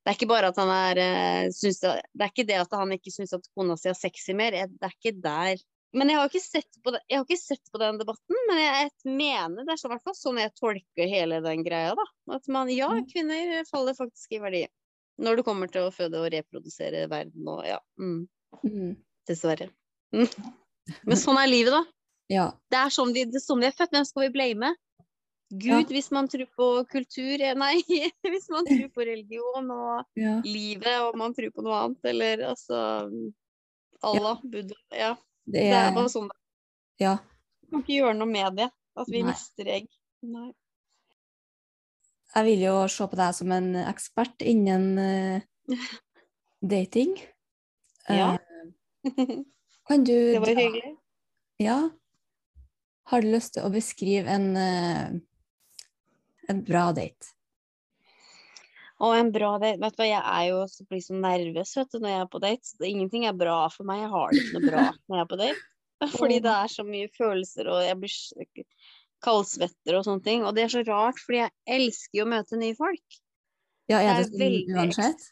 [0.05, 2.93] det er ikke bare at han er eh, syns det, er ikke det at han
[2.93, 4.53] ikke syns at kona si er sexy mer.
[4.53, 5.63] Det er ikke der.
[5.97, 8.61] Men jeg har ikke sett på, det, jeg har ikke sett på den debatten, men
[8.61, 11.95] jeg, mener det er sånn, hvert fall sånn jeg tolker hele den greia.
[11.97, 12.05] da.
[12.37, 13.07] At man, ja, Mm.
[13.09, 14.65] kvinner faller faktisk i verdi
[15.21, 17.79] når det kommer til å føde og reprodusere verden og ja.
[17.99, 18.27] Mm,
[18.63, 18.95] Mm.
[19.27, 19.69] dessverre.
[20.15, 20.29] Mm.
[21.03, 21.83] Men sånn er livet, da.
[22.31, 22.45] Ja.
[22.71, 23.91] Det er sånn vi, det er sånn vi er født.
[23.91, 24.69] Hvem skal vi blame?
[25.51, 27.75] Gud, hvis man tror på kultur eh, Nei,
[28.31, 30.39] hvis man tror på religion og ja.
[30.43, 32.79] livet, og man tror på noe annet, eller altså
[34.01, 35.11] Allah, Buddha Ja.
[35.45, 36.29] Det Det er er bare sånn.
[36.99, 37.17] Ja.
[37.61, 38.69] Vi kan ikke gjøre noe med det.
[38.97, 39.29] At vi Nei.
[39.33, 39.85] mister egg.
[40.23, 40.47] Nei.
[42.35, 45.85] Jeg vil jo se på deg som en ekspert innen uh,
[46.59, 47.13] dating.
[48.11, 48.33] Ja.
[49.07, 49.37] Uh,
[49.87, 50.95] kan du Det var hyggelig.
[51.63, 51.77] Ja.
[53.07, 55.15] Har du lyst til å beskrive en, uh,
[56.51, 57.31] en bra date?
[58.99, 59.79] Å, en bra date.
[59.79, 62.29] Vet du hva, jeg er jo så blir så nervøs vet du, når jeg er
[62.35, 62.75] på date.
[62.89, 64.03] Ingenting er bra for meg.
[64.03, 65.63] Jeg har det ikke noe bra når jeg er på date.
[66.19, 68.15] Fordi det er så mye følelser, og jeg blir
[69.23, 70.43] kaldsvetter og sånne ting.
[70.45, 73.19] Og det er så rart, fordi jeg elsker jo å møte nye folk.
[73.91, 75.25] Ja, er Det det er sånn veldig uansett?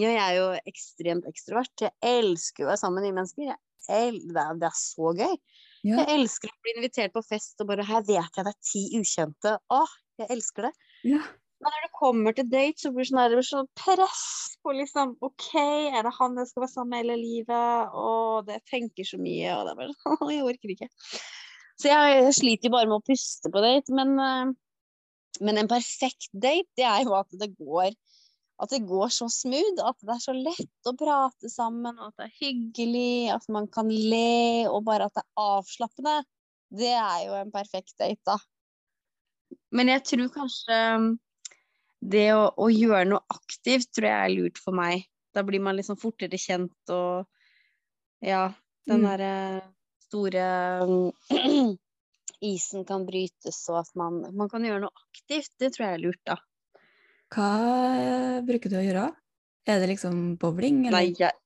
[0.00, 1.74] Ja, jeg er jo ekstremt ekstrovert.
[1.84, 3.58] Jeg elsker å være sammen med nye mennesker.
[3.90, 5.36] El det, er, det er så gøy.
[5.82, 6.02] Ja.
[6.02, 8.82] Jeg elsker å bli invitert på fest og bare Her vet jeg det er ti
[8.98, 9.54] ukjente.
[9.72, 10.74] Åh, jeg elsker det.
[11.14, 11.22] ja.
[11.60, 14.20] Men når det kommer til date, så blir det sånn, det blir sånn press
[14.64, 15.48] på liksom OK,
[15.92, 17.90] er det han jeg skal være sammen med hele livet?
[18.00, 20.88] Og det tenker så mye, og det er bare sånn Jeg orker ikke.
[21.80, 23.94] Så jeg, sliter jo bare med å puste på date.
[23.96, 27.94] Men, eh, men en perfekt date, det er jo at det går
[28.60, 32.26] at det går så smooth, at det er så lett å prate sammen, at det
[32.26, 36.16] er hyggelig, at man kan le, og bare at det er avslappende.
[36.80, 38.36] Det er jo en perfekt date, da.
[39.74, 41.08] Men jeg tror kanskje um,
[42.12, 45.06] det å, å gjøre noe aktivt tror jeg er lurt for meg.
[45.34, 47.24] Da blir man liksom fortere kjent, og
[48.20, 48.50] ja,
[48.90, 49.08] den Mm.
[49.08, 49.34] derre
[50.10, 50.44] store
[50.82, 51.76] um,
[52.52, 55.52] isen kan brytes, og at man, man kan gjøre noe aktivt.
[55.60, 56.36] Det tror jeg er lurt, da.
[57.30, 57.50] Hva
[57.94, 59.08] eh, bruker du å gjøre?
[59.70, 60.96] Er det liksom bowling, eller?
[60.98, 61.36] Nei, jeg,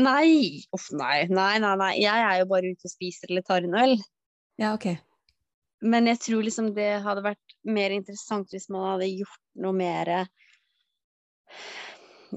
[0.00, 0.64] nei.
[0.76, 1.92] Uff, nei, nei, nei, nei.
[2.02, 3.94] Jeg er jo bare ute og spiser eller tar en øl.
[4.60, 4.90] Ja, OK.
[5.80, 10.10] Men jeg tror liksom det hadde vært mer interessant hvis man hadde gjort noe mer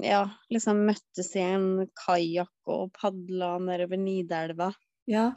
[0.00, 1.66] Ja, liksom møttes i en
[2.00, 4.72] kajakk og padla nedover Nidelva.
[5.10, 5.34] Ja.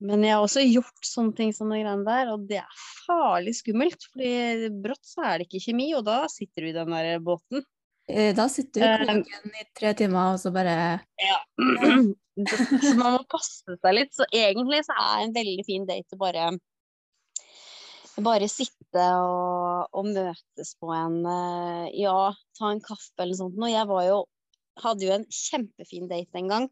[0.00, 3.52] Men jeg har også gjort sånne ting som de greiene der, og det er farlig
[3.58, 4.06] skummelt.
[4.12, 7.66] fordi brått så er det ikke kjemi, og da sitter du i den der båten.
[8.08, 11.38] Eh, Da sitter du i Eh, i tre timer, og så bare Ja.
[12.86, 14.14] så man må passe seg litt.
[14.16, 16.50] Så egentlig så er en veldig fin date å bare
[18.20, 23.60] bare sitte og, og møtes på en eh, Ja, ta en kaffe eller noe sånt.
[23.60, 24.18] Og jeg var jo
[24.80, 26.68] hadde jo en kjempefin date en gang,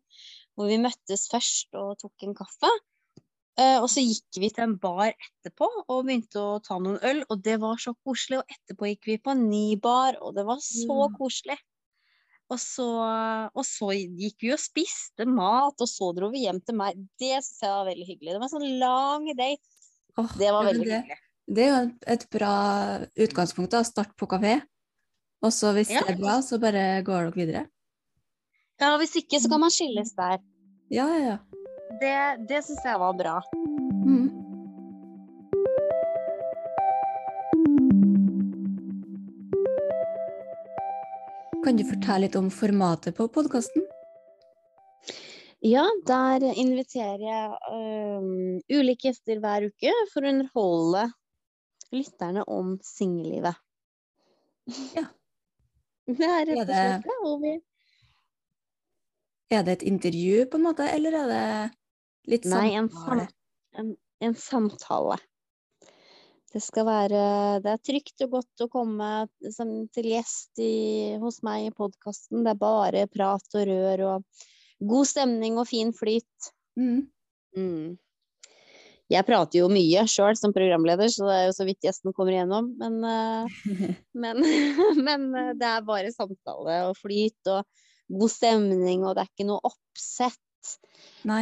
[0.56, 2.70] hvor vi møttes først og tok en kaffe.
[3.58, 7.24] Eh, og så gikk vi til en bar etterpå og begynte å ta noen øl,
[7.28, 8.38] og det var så koselig.
[8.38, 11.16] Og etterpå gikk vi på en ny bar, og det var så Mm.
[11.18, 11.58] koselig.
[12.50, 12.86] Og så,
[13.54, 16.94] og så gikk vi og spiste mat, og så dro vi hjem til meg.
[17.18, 18.32] Det syns jeg var veldig hyggelig.
[18.32, 19.60] Det var en sånn lang date.
[20.16, 21.18] Oh, Det var veldig det, hyggelig.
[21.48, 22.54] det er jo et- et bra
[23.18, 23.82] utgangspunkt, da.
[23.82, 24.62] Start på kafé.
[25.42, 26.00] Og så hvis Ja.
[26.06, 27.68] det er bra, så bare går dere videre.
[28.80, 30.38] Ja, hvis ikke så kan man skilles der.
[30.90, 31.38] Ja, ja, ja.
[31.88, 33.38] Det, det syns jeg var bra.
[34.04, 34.28] Mm.
[41.64, 43.86] Kan du fortelle litt om formatet på podkasten?
[45.64, 51.08] Ja, der inviterer jeg øhm, ulike gjester hver uke for å underholde
[51.92, 53.56] lytterne om singellivet.
[54.94, 55.08] Ja.
[56.08, 57.56] Det er rett Er og slett det.
[59.52, 61.44] Er det et intervju, på en måte, eller er det
[62.28, 63.26] litt Nei, en, samtale?
[63.28, 63.90] sam en,
[64.28, 65.18] en samtale.
[66.48, 67.22] Det skal være
[67.60, 69.08] Det er trygt og godt å komme
[69.52, 72.44] som, til gjest i, hos meg i podkasten.
[72.46, 74.44] Det er bare prat og rør og
[74.88, 76.52] god stemning og fin flyt.
[76.78, 77.08] Mm.
[77.58, 77.96] Mm.
[79.08, 82.34] Jeg prater jo mye sjøl som programleder, så det er jo så vidt gjesten kommer
[82.34, 82.72] igjennom.
[82.80, 83.60] Men, eh,
[84.24, 84.42] men,
[85.06, 87.64] men eh, det er bare samtale og flyt og
[88.08, 90.40] god stemning, og det er ikke noe oppsett.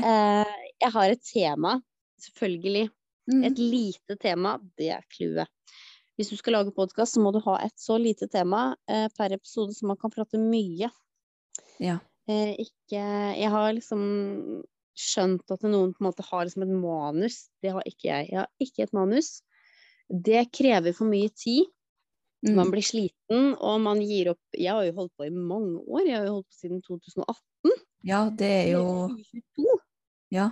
[0.05, 1.77] Eh, jeg har et tema,
[2.23, 2.89] selvfølgelig.
[3.33, 3.43] Mm.
[3.49, 5.49] Et lite tema, det er clouet.
[6.17, 9.35] Hvis du skal lage podkast, så må du ha et så lite tema eh, per
[9.37, 10.89] episode, så man kan prate mye.
[11.83, 11.99] Ja.
[12.29, 13.03] Eh, ikke
[13.37, 14.63] Jeg har liksom
[14.97, 17.49] skjønt at noen på en måte har liksom et manus.
[17.63, 18.31] Det har ikke jeg.
[18.33, 19.43] Jeg har ikke et manus.
[20.09, 21.67] Det krever for mye tid.
[22.47, 22.71] Man Mm.
[22.71, 24.41] blir sliten, og man gir opp.
[24.55, 26.07] Jeg har jo holdt på i mange år.
[26.07, 27.73] Jeg har jo holdt på siden 2018.
[28.07, 28.85] Ja, det er jo
[30.31, 30.51] Ja.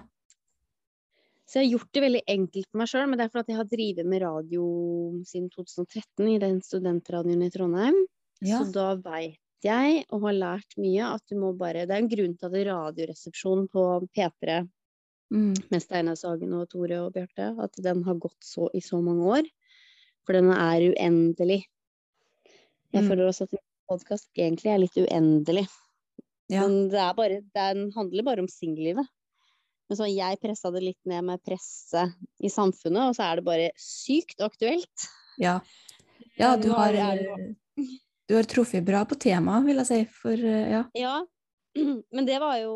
[1.46, 3.60] Så jeg har gjort det veldig enkelt for meg sjøl, men det er fordi jeg
[3.60, 4.64] har drevet med radio
[5.28, 7.98] siden 2013 i den studentradioen i Trondheim.
[8.42, 8.58] Ja.
[8.62, 12.08] Så da veit jeg, og har lært mye, at du må bare Det er en
[12.10, 13.84] grunn til at Radioresepsjonen på
[14.16, 14.64] P3
[15.32, 15.54] Mm.
[15.70, 19.24] med Steinar Sagen og Tore og Bjarte, at den har gått så i så mange
[19.24, 19.48] år.
[20.26, 21.64] For den er uendelig.
[22.92, 23.08] Jeg Mm.
[23.08, 23.58] føler også at en
[23.90, 25.66] podkast egentlig er litt uendelig.
[26.52, 26.64] Ja.
[26.66, 29.08] Men det er bare, den handler bare om singellivet.
[29.88, 33.48] Men så jeg pressa det litt ned med presset i samfunnet, og så er det
[33.48, 35.10] bare sykt aktuelt.
[35.42, 35.60] ja.
[36.34, 37.20] Ja, du har, er
[38.28, 40.00] du har truffet bra på temaet, vil jeg si.
[40.22, 40.82] For eh, ja.
[40.96, 41.14] Ja,
[42.14, 42.74] men det var jo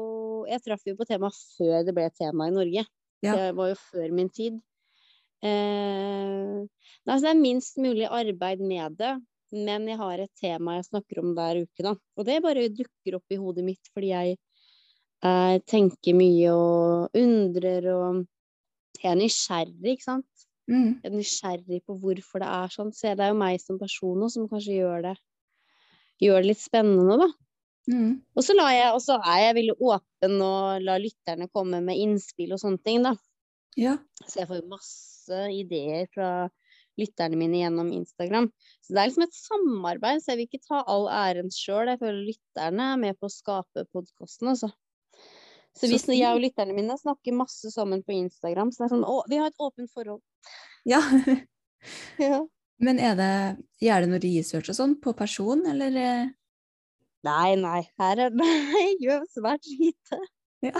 [0.48, 2.84] Jeg traff jo på temaet før det ble et tema i Norge.
[3.24, 3.34] Ja.
[3.34, 4.60] Det var jo før min tid.
[5.42, 6.60] Eh,
[7.06, 9.16] altså det er minst mulig arbeid med det,
[9.54, 11.94] men jeg har et tema jeg snakker om hver uke, da.
[12.18, 14.36] Og det bare dukker opp i hodet mitt fordi jeg
[15.24, 18.26] eh, tenker mye og undrer og
[18.98, 20.46] Jeg er nysgjerrig, ikke sant.
[20.66, 20.98] Mm.
[20.98, 22.88] Jeg er nysgjerrig på hvorfor det er sånn.
[22.90, 25.12] Så det er jo meg som person også som kanskje gjør det,
[26.24, 27.28] gjør det litt spennende, da.
[27.88, 28.10] Mm.
[28.36, 32.52] Og så, jeg, og så er jeg veldig åpen og lar lytterne komme med innspill
[32.56, 33.14] og sånne ting, da.
[33.78, 33.94] Ja.
[34.26, 36.30] Så jeg får jo masse ideer fra
[37.00, 38.48] lytterne mine gjennom Instagram.
[38.84, 41.88] Så det er liksom et samarbeid, så jeg vil ikke ta all æren sjøl.
[41.92, 44.70] Jeg føler lytterne er med på å skape podkasten, altså.
[45.78, 48.94] Så Så hvis jeg og lytterne mine snakker masse sammen på Instagram, så det er
[48.96, 50.22] sånn Å, vi har et åpent forhold.
[50.88, 51.02] ja.
[52.18, 52.40] Ja.
[52.82, 53.32] Men er det,
[53.82, 55.94] gjør det noe research og sånn på person, eller?
[55.94, 56.32] eh?
[57.26, 57.82] Nei, nei.
[58.02, 60.18] Her er det jeg gjør svært lite.
[60.66, 60.74] Ja.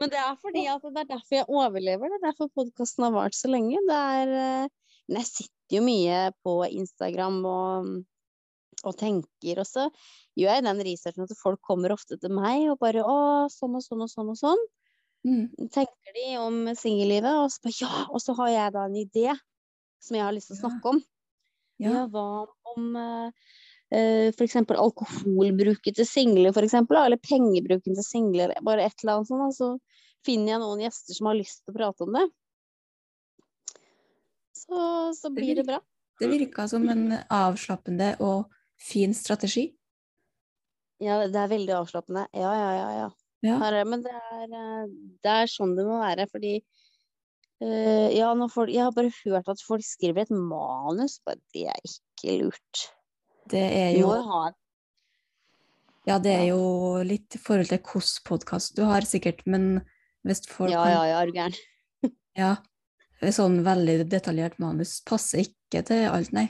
[0.00, 2.12] Men det er fordi at det er derfor jeg overlever.
[2.12, 3.80] Det er derfor podkasten har vart så lenge.
[3.88, 4.70] Det er eh,
[5.08, 7.88] Men jeg sitter jo mye på Instagram og,
[8.82, 9.88] og tenker, og så
[10.38, 13.18] gjør jeg den researchen at folk kommer ofte til meg og bare Å,
[13.52, 14.64] sånn og sånn og sånn og sånn.
[15.26, 15.68] Mm.
[15.70, 17.30] Tenker de om singellivet?
[17.44, 18.04] Og så bare ja!
[18.10, 19.26] Og så har jeg da en idé
[20.02, 21.02] som jeg har lyst til å snakke om.
[21.82, 21.92] Ja.
[21.92, 23.30] Ja, hva om uh,
[23.92, 24.36] f.eks.
[24.38, 29.56] for eksempel alkoholbruket til single, eksempel, eller pengebruken til single, bare et eller annet sånt.
[29.58, 32.26] Så finner jeg noen gjester som har lyst til å prate om det.
[34.62, 34.82] Så,
[35.18, 35.80] så blir det bra.
[36.20, 38.46] Det virka som en avslappende og
[38.78, 39.72] fin strategi.
[41.02, 42.28] Ja, det er veldig avslappende.
[42.36, 42.88] Ja, ja, ja.
[43.00, 43.10] ja.
[43.42, 43.56] Ja.
[43.58, 44.90] Her, er- men det er, eh,
[45.24, 46.52] det er sånn det må være, fordi
[47.58, 51.64] uh, ja, når folk, Jeg har bare hørt at folk skriver et manus, bare det
[51.72, 52.84] er ikke lurt.
[53.50, 54.12] Det er jo
[56.06, 59.82] Ja, det er jo litt i forhold til hvilken podkast du har, sikkert, men
[60.22, 61.58] hvis folk Ja, ja, ja, er du gæren.
[62.38, 62.56] Ja.
[63.30, 66.48] Sånn veldig detaljert manus passer ikke til alt, nei.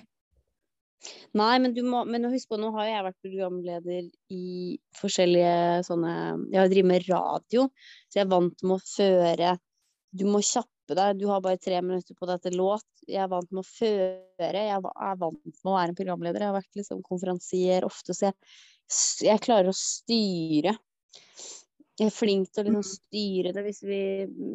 [1.36, 4.44] Nei, men du må men husk på, nå har jo jeg vært programleder i
[5.00, 6.12] forskjellige sånne
[6.52, 7.66] Jeg har drevet med radio,
[8.06, 9.56] så jeg er vant med å føre
[10.14, 12.86] Du må kjappe deg, du har bare tre minutter på deg til låt.
[13.08, 14.82] Jeg er vant med å føre, jeg er
[15.18, 16.44] vant med å være en programleder.
[16.44, 18.36] Jeg har vært liksom konferansier ofte, så jeg
[19.24, 20.74] Jeg klarer å styre.
[22.10, 22.88] Flink til å liksom Mm.
[22.88, 23.62] styre det.
[23.66, 24.00] Hvis vi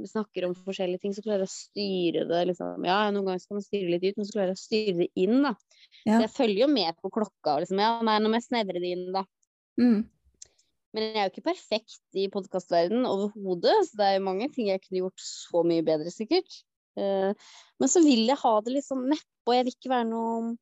[0.09, 2.47] snakker om forskjellige ting, så klarer jeg å styre det.
[2.49, 2.83] Liksom.
[2.85, 5.09] Ja, noen ganger skal man styre litt ut, men så klarer jeg å styre det
[5.15, 5.53] inn, da.
[6.05, 6.19] Ja.
[6.25, 7.59] Jeg følger jo med på klokka.
[7.61, 9.23] Liksom, ja, nei, nå må jeg snevre det inn, da.
[9.79, 10.09] Mm.
[10.93, 14.67] Men jeg er jo ikke perfekt i podkastverdenen overhodet, så det er jo mange ting
[14.71, 16.63] jeg kunne gjort så mye bedre, sikkert.
[16.97, 17.33] Eh,
[17.79, 19.53] men så vil jeg ha det litt sånn nedpå.
[19.53, 20.57] Jeg vil ikke være noe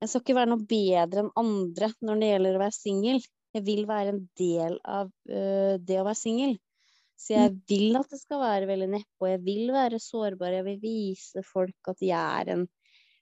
[0.00, 3.20] Jeg skal ikke være noe bedre enn andre når det gjelder å være singel.
[3.54, 6.56] Jeg vil være en del av uh, det å være singel.
[7.14, 9.28] Så jeg vil at det skal være veldig nedpå.
[9.30, 10.56] Jeg vil være sårbar.
[10.56, 12.64] Jeg vil vise folk at jeg er en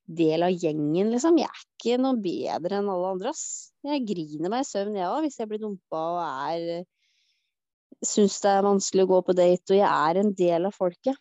[0.09, 1.37] del av gjengen, liksom.
[1.39, 3.73] Jeg er ikke noe bedre enn alle andre, ass.
[3.87, 6.89] Jeg griner meg i søvn, jeg òg, hvis jeg blir dumpa og er
[8.03, 11.15] Syns det er vanskelig å gå på date, og jeg er en del av folket.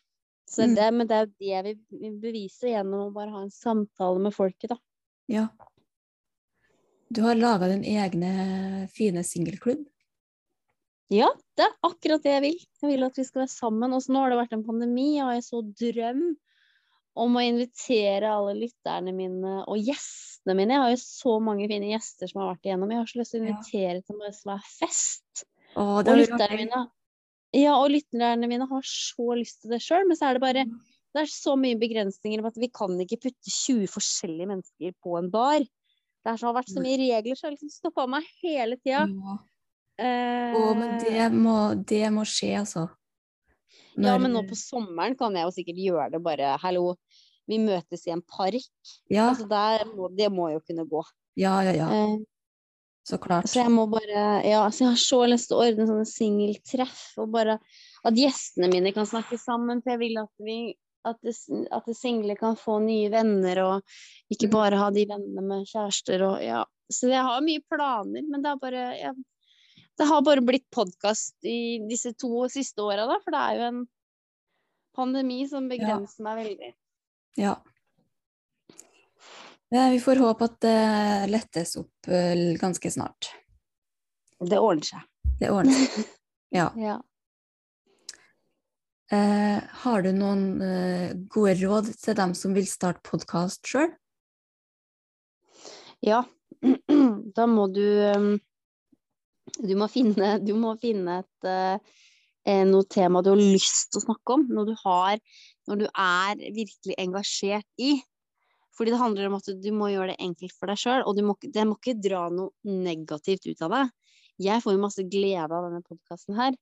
[0.50, 0.76] Så Mm.
[0.76, 4.34] det, men det er jo det vil bevise gjennom å bare ha en samtale med
[4.34, 4.78] folket, da.
[5.30, 5.48] Ja.
[7.12, 9.84] Du har laga din egne fine singelklubb.
[11.12, 11.28] Ja,
[11.60, 12.60] det er akkurat det jeg vil.
[12.80, 13.92] Jeg vil at vi skal være sammen.
[13.98, 16.22] Og nå har det vært en pandemi, og jeg så drøm
[17.20, 20.78] om å invitere alle lytterne mine og gjestene mine.
[20.78, 22.94] Jeg har jo så mange fine gjester som har vært igjennom.
[22.96, 23.52] Jeg har så lyst til å Ja.
[23.58, 25.44] invitere til noe som er fest.
[25.76, 26.82] Å, Og lytterne mine
[27.54, 30.64] Ja, og lytterne mine har så lyst til det sjøl, men så er det bare
[31.14, 35.18] Det er så mye begrensninger på at vi kan ikke putte 20 forskjellige mennesker på
[35.20, 35.60] en bar.
[36.22, 39.06] Det så, har vært så mye regler, så jeg har liksom stoppa meg hele tida.
[39.10, 39.38] Ja.
[40.02, 41.56] Eh, Å, men det må,
[41.90, 42.88] det må skje, altså.
[44.00, 46.94] Ja, men nå på sommeren kan jeg jo sikkert gjøre det bare Hallo,
[47.50, 48.64] vi møtes i en park.
[49.12, 51.02] Ja, Altså der må, det må jo kunne gå.
[51.42, 51.90] ja, ja, ja.
[51.92, 52.20] Eh,
[53.04, 53.50] Så klart.
[53.50, 57.02] så jeg må bare Ja, så jeg har så lyst til å ordne sånne singeltreff,
[57.18, 57.58] og bare
[58.06, 59.82] at gjestene mine kan snakke sammen.
[59.82, 60.58] For jeg vil at vi
[61.06, 61.34] at det,
[61.72, 63.82] at det single kan få nye venner, og
[64.34, 64.54] ikke Mm.
[64.54, 66.64] bare ha de vennene med kjærester og ja.
[66.92, 69.16] Så jeg har mye planer, men det bare jeg,
[69.98, 73.66] Det har bare blitt podkast i disse to siste åra, da, for det er jo
[73.68, 73.82] en
[74.96, 76.74] pandemi som begrenser meg veldig.
[77.38, 77.56] Ja.
[79.72, 83.30] Ja, Vi får håpe at det lettes opp eh, ganske snart.
[84.42, 85.06] Det ordner seg.
[85.40, 86.06] Det ordner seg.
[86.52, 86.66] Ja.
[86.76, 86.98] Ja.
[89.12, 93.90] Eh, har du noen eh, gode råd til dem som vil starte podkast sjøl?
[96.00, 96.22] Ja,
[97.38, 97.84] da må du
[98.16, 98.30] um,
[99.60, 101.76] Du må finne, du må finne et uh,
[102.48, 105.20] eh, noe tema du har lyst til å snakke om, noe du har
[105.68, 107.98] Når du er virkelig engasjert i.
[108.72, 111.26] Fordi det handler om at du må gjøre det enkelt for deg sjøl, og du
[111.28, 113.86] må, det må ikke dra noe negativt ut av det.
[114.48, 116.56] Jeg får jo masse glede av denne podkasten her.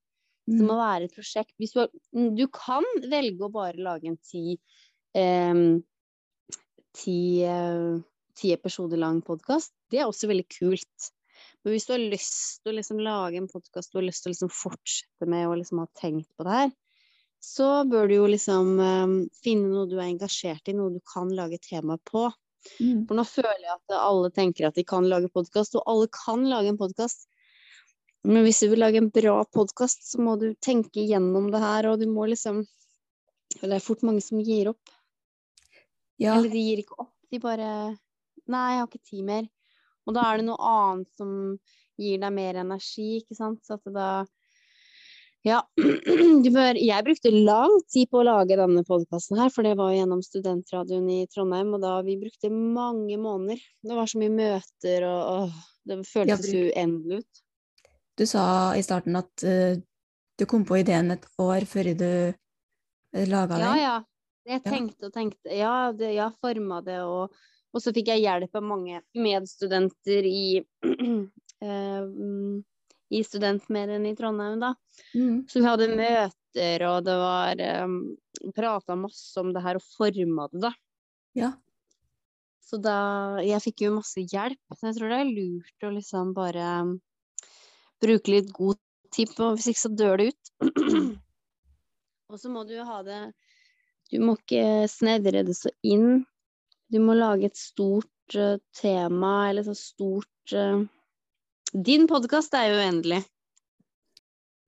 [0.49, 1.53] Det må være et prosjekt.
[1.59, 1.89] Du, har,
[2.35, 4.57] du kan velge å bare lage en ti
[5.17, 5.81] em,
[6.95, 7.99] ti, eh,
[8.35, 9.73] ti episoder lang podkast.
[9.91, 11.09] Det er også veldig kult.
[11.63, 14.31] Men hvis du har lyst til å liksom lage en podkast du har lyst til
[14.31, 16.71] å liksom fortsette med og liksom ha tenkt på det her,
[17.43, 21.31] så bør du jo liksom em, finne noe du er engasjert i, noe du kan
[21.35, 22.27] lage tema på.
[22.83, 23.05] Mm.
[23.07, 26.43] For nå føler jeg at alle tenker at de kan lage podkast, og alle kan
[26.51, 27.29] lage en podkast.
[28.27, 31.87] Men hvis du vil lage en bra podkast, så må du tenke gjennom det her,
[31.91, 32.65] og du må liksom
[33.59, 34.91] Det er fort mange som gir opp.
[36.19, 37.69] Ja, Eller de gir ikke opp, de bare
[38.49, 39.47] Nei, jeg har ikke tid mer.
[40.09, 41.31] Og da er det noe annet som
[41.99, 43.61] gir deg mer energi, ikke sant.
[43.65, 44.09] Så at da
[45.45, 45.61] Ja.
[46.43, 49.93] Du bør Jeg brukte lang tid på å lage denne podkasten her, for det var
[49.95, 53.61] gjennom studentradioen i Trondheim, og da vi brukte mange måneder.
[53.83, 57.43] Det var så mye møter, og og det føltes uendelig ut.
[58.19, 58.43] Du sa
[58.75, 59.79] i starten at uh,
[60.39, 63.83] du kom på ideen et år før du uh, laga Ja, den.
[63.83, 63.97] ja.
[64.49, 65.51] Jeg tenkte og tenkte.
[65.53, 67.35] Ja, det, jeg forma det, og,
[67.69, 70.63] og så fikk jeg hjelp av mange medstudenter i,
[71.61, 72.55] eh, mm,
[73.13, 74.71] i studentmedien i Trondheim, da.
[75.13, 75.43] Mm.
[75.49, 77.99] Så vi hadde møter, og det var um,
[78.55, 80.73] Prata masse om det her og forma det, da.
[81.37, 81.51] Ja.
[82.65, 82.97] Så da
[83.45, 84.61] Jeg fikk jo masse hjelp.
[84.73, 86.65] Så jeg tror det er lurt å liksom bare
[88.03, 88.79] bruke litt god
[89.15, 90.51] tid på Hvis ikke så dør det ut.
[92.29, 93.21] og så må du ha det
[94.11, 96.23] Du må ikke snevre det så inn.
[96.89, 100.85] Du må lage et stort uh, tema, eller så stort uh...
[101.69, 103.19] Din podkast er jo uendelig.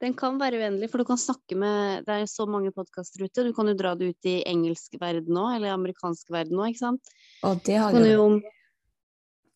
[0.01, 3.45] Den kan være uendelig, for du kan snakke med Det er så mange podkaster ute.
[3.45, 6.85] Du kan jo dra det ut i engelsk verden òg, eller amerikansk verden òg, ikke
[6.85, 7.13] sant.
[7.45, 8.25] Og det har jo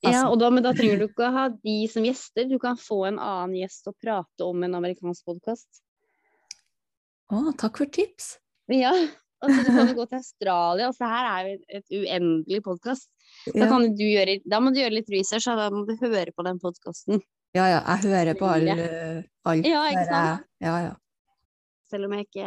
[0.05, 2.47] ja, Altså- og da, men da trenger du ikke å ha de som gjester.
[2.49, 5.81] Du kan få en annen gjest og prate om en amerikansk podkast.
[7.33, 8.35] Å, takk for tips!
[8.69, 8.91] Ja,
[9.43, 13.09] altså du kan jo gå til Australia, og så her er jo et uendelig podkast.
[13.47, 13.69] Da, Ja.
[13.69, 17.21] da må du gjøre litt research, da må du høre på den podkasten.
[17.55, 17.81] Ja, ja.
[17.95, 18.75] Jeg hører på alle
[19.47, 19.65] alt.
[19.65, 20.45] Ja, ikke sant?
[20.61, 20.93] Ja, ja.
[21.89, 22.45] Selv om jeg ikke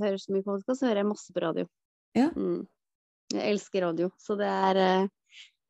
[0.00, 1.66] hører så mye podkast, så hører jeg masse på radio.
[2.16, 2.30] Ja.
[2.34, 2.62] Mm.
[3.34, 4.08] Jeg elsker radio.
[4.18, 5.08] Så det er eh,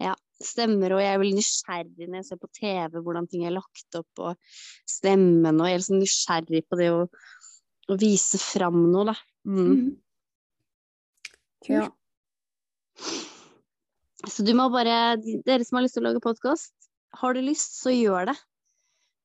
[0.04, 3.54] ja, stemmer, og jeg er veldig nysgjerrig når jeg ser på TV hvordan ting er
[3.54, 4.36] lagt opp, og
[4.88, 7.00] stemmen, og jeg er liksom nysgjerrig på det å,
[7.90, 9.16] å vise fram noe, da.
[9.48, 9.64] Mm.
[9.64, 9.90] Mhm.
[11.68, 11.90] Ja.
[14.28, 16.72] Så du må bare Dere som har lyst til å lage podkast,
[17.20, 18.36] har du lyst, så gjør det.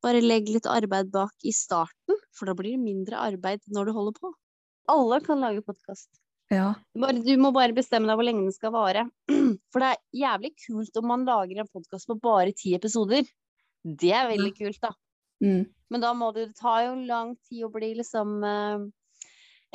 [0.03, 3.95] Bare legg litt arbeid bak i starten, for da blir det mindre arbeid når du
[3.95, 4.31] holder på.
[4.91, 6.11] Alle kan lage podkast.
[6.53, 6.73] Ja.
[6.93, 9.07] Du må bare bestemme deg hvor lenge den skal vare.
[9.73, 13.25] For det er jævlig kult om man lager en podkast på bare ti episoder.
[13.85, 14.93] Det er veldig kult, da.
[15.43, 15.65] Mm.
[15.93, 18.85] Men da må det, det tar jo lang tid å bli liksom eh,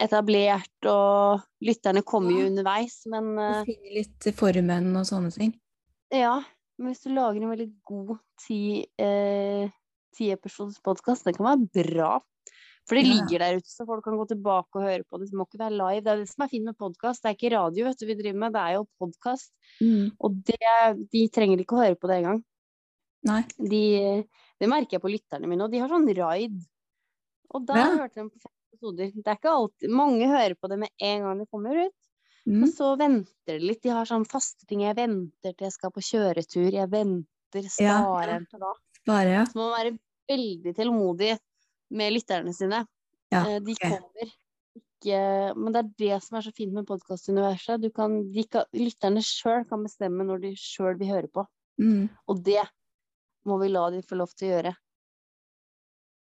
[0.00, 3.02] etablert, og lytterne kommer jo underveis.
[3.10, 5.54] Men uh, finne litt formen og sånne ting.
[6.14, 6.40] ja,
[6.80, 8.62] men hvis du lager en veldig god ti,
[8.98, 9.70] eh,
[10.16, 12.12] ti episoders podkast, den kan være bra.
[12.88, 15.28] For det ligger der ute, så folk kan gå tilbake og høre på det.
[15.30, 16.02] Det må ikke være live.
[16.02, 17.22] Det er det som er fint med podkast.
[17.22, 19.52] Det er ikke radio vet du, vi driver med, det er jo podkast.
[19.80, 20.06] Mm.
[20.18, 20.58] Og det,
[21.12, 22.40] de trenger ikke å høre på det engang.
[23.60, 23.82] De,
[24.58, 26.56] det merker jeg på lytterne mine, og de har sånn raid.
[27.54, 27.86] Og da Ja.
[28.00, 29.10] hørte de på fem episoder.
[29.14, 31.96] Det er ikke alltid Mange hører på det med en gang det kommer ut.
[32.48, 32.62] Mm.
[32.64, 33.82] Og så venter de litt.
[33.82, 34.80] De har sånn faste ting.
[34.80, 36.72] Jeg venter til jeg skal på kjøretur.
[36.72, 38.72] Jeg venter, Ja, sparer til da.
[39.06, 39.44] Bare, ja.
[39.44, 39.98] Så må man være
[40.30, 41.38] veldig tålmodig
[41.90, 42.84] med lytterne sine.
[43.30, 43.82] Ja, Eh, De ok.
[43.84, 47.80] kommer ikke Men det er det som er så fint med podkastuniverset.
[47.80, 51.46] Du kan, de kan, lytterne sjøl kan bestemme når de sjøl vil høre på.
[51.80, 52.10] Mm.
[52.28, 52.60] Og det
[53.48, 54.74] må vi la de få lov til å gjøre.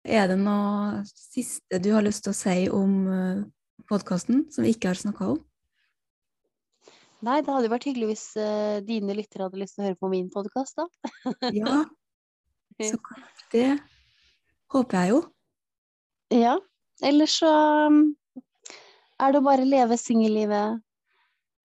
[0.06, 2.94] Er det noe siste du har lyst til å si om
[3.90, 5.40] podkasten som vi ikke har snakka om?
[7.20, 9.98] Nei, det hadde jo vært hyggelig hvis uh, dine lyttere hadde lyst til å høre
[10.00, 10.86] på min podkast, da.
[11.52, 11.82] Ja,
[12.92, 13.66] så klart det
[14.72, 15.20] håper jeg jo.
[16.30, 16.56] Ja.
[17.02, 17.50] Eller så
[17.88, 18.02] um,
[19.20, 20.80] er det å bare leve singellivet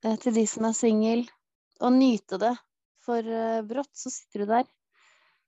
[0.05, 1.26] eh, til de som er singel,
[1.84, 2.53] og nyte det.
[3.05, 4.66] For eh, brått så sitter du der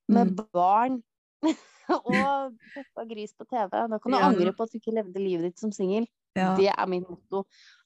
[0.08, 0.46] med Mm.
[0.56, 1.02] barn
[1.98, 3.72] og peppa gris på TV.
[3.92, 4.28] Da kan du Ja.
[4.28, 6.08] angre på at du ikke levde livet ditt som singel.
[6.38, 6.54] Ja.
[6.56, 7.46] Det er min motto.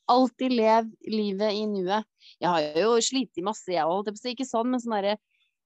[0.09, 2.05] Alltid lev livet i nuet.
[2.41, 5.17] Jeg har jo slitt masse, jeg òg, ikke sånn, men sånn derre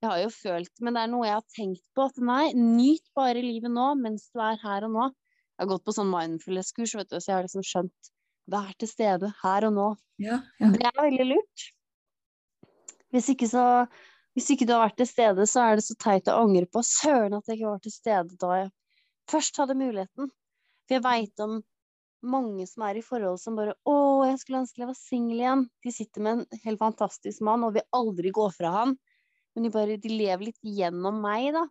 [0.02, 3.00] Jeg har jo følt Men det er noe jeg har tenkt på, at nei, nyt
[3.16, 5.06] bare livet nå mens du er her og nå.
[5.56, 8.12] Jeg har gått på sånn mindfulness-kurs, vet du, så jeg har liksom skjønt
[8.46, 9.86] Vær til stede her og nå.
[10.22, 10.68] Ja, ja.
[10.70, 11.64] Det er veldig lurt.
[13.14, 13.64] Hvis ikke så
[14.36, 16.82] Hvis ikke du har vært til stede, så er det så teit å angre på.
[16.84, 18.66] Søren at jeg ikke var til stede da jeg
[19.32, 20.28] først hadde muligheten.
[20.84, 21.54] For jeg veit om
[22.26, 23.96] mange som er i forhold som bare Å,
[24.28, 25.64] jeg skulle ønske jeg var singel igjen.
[25.86, 28.94] De sitter med en helt fantastisk mann og vil aldri gå fra han.
[29.56, 31.64] Men de bare De lever litt gjennom meg, da.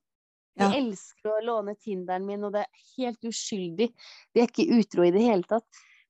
[0.55, 0.71] De Ja.
[0.77, 3.89] elsker å låne Tinderen min, og det er helt uskyldig.
[4.33, 5.65] De er ikke utro i det hele tatt.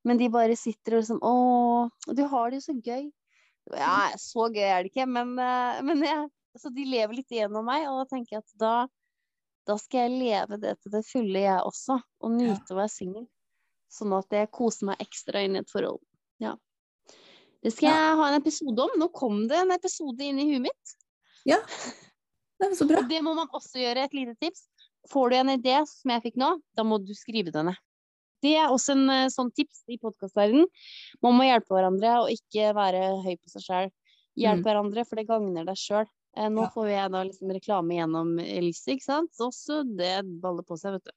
[0.06, 3.12] Men de bare sitter og liksom Å, du har det jo så gøy.
[3.74, 6.30] Ja, så gøy er det ikke, men, eh, men jeg,
[6.62, 8.74] så de lever litt gjennom meg, og da tenker jeg at da,
[9.66, 11.98] da skal jeg leve det til det fulle, jeg også.
[12.22, 13.26] Og nyte å være singel.
[13.90, 16.04] Sånn at jeg koser meg ekstra inn i et forhold.
[16.40, 16.54] Ja.
[17.64, 17.96] Det skal Ja.
[18.12, 18.90] jeg ha en episode om.
[19.00, 20.96] Nå kom det en episode inn i huet mitt.
[21.50, 21.58] ja.
[22.76, 23.02] Så bra.
[23.10, 24.66] Det må man også gjøre, et lite tips.
[25.12, 27.78] Får du en idé som jeg fikk nå, da må du skrive den ned.
[28.44, 30.68] Det er også en eh, sånn tips i podkastverdenen.
[31.24, 33.92] Man må hjelpe hverandre og ikke være høy på seg sjøl.
[34.36, 34.66] Hjelp Mm.
[34.68, 36.06] hverandre, for det gagner deg sjøl.
[36.36, 36.70] Eh, nå Ja.
[36.74, 39.32] får jeg da liksom reklame gjennom Elise, ikke sant.
[39.40, 41.12] Også det baller på seg, vet du.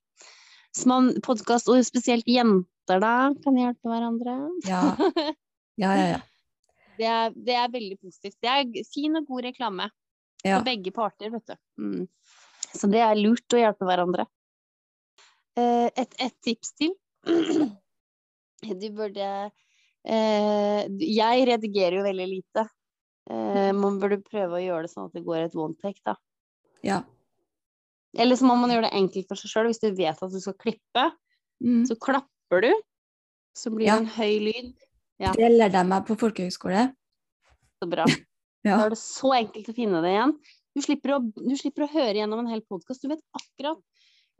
[0.78, 4.36] Så man, podkast, og spesielt jenter da, kan hjelpe hverandre.
[4.68, 4.82] Ja,
[5.82, 6.06] ja, ja.
[6.14, 6.20] ja.
[6.98, 8.36] Det er, det er veldig positivt.
[8.42, 9.90] Det er fin og god reklame.
[10.44, 10.58] Ja.
[10.60, 11.56] For begge parter, vet du.
[11.82, 12.08] Mm.
[12.74, 14.26] Så det er lurt å hjelpe hverandre.
[15.58, 16.94] Eh, et, et tips til.
[18.58, 19.26] Du burde
[20.02, 22.64] eh, Jeg redigerer jo veldig lite.
[23.30, 26.16] Eh, man burde prøve å gjøre det sånn at det går et one take, da.
[26.82, 27.02] ja.
[28.18, 29.66] Eller så må man gjøre det enkelt for seg sjøl.
[29.68, 31.10] Hvis du vet at du skal klippe,
[31.62, 31.82] Mm.
[31.86, 32.70] så klapper du.
[33.58, 33.96] Så blir Ja.
[33.98, 34.74] det en høy lyd.
[35.20, 35.32] ja.
[35.34, 36.84] Det lærte jeg meg på folkehøgskole.
[37.82, 38.04] Så bra.
[38.66, 38.76] Ja.
[38.76, 40.34] Da er det så enkelt å finne det igjen.
[40.76, 43.02] Du slipper å, du slipper å høre gjennom en hel podkast.
[43.02, 43.82] Du vet akkurat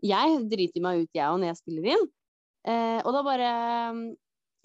[0.04, 2.06] Jeg driter meg ut, jeg òg, når jeg spiller inn.
[2.68, 3.50] Eh, og da bare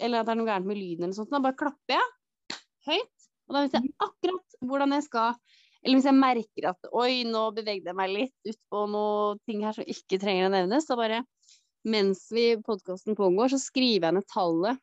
[0.01, 1.31] Eller at det er noe gærent med lyden eller sånt.
[1.33, 3.27] Da bare klapper jeg høyt.
[3.47, 5.35] Og da vet jeg akkurat hvordan jeg skal
[5.83, 9.63] Eller hvis jeg merker at Oi, nå bevegde jeg meg litt ut på noe ting
[9.65, 10.89] her som ikke trenger å nevnes.
[10.89, 11.23] Da bare
[11.83, 14.79] Mens vi podkasten pågår, så skriver jeg ned tallet.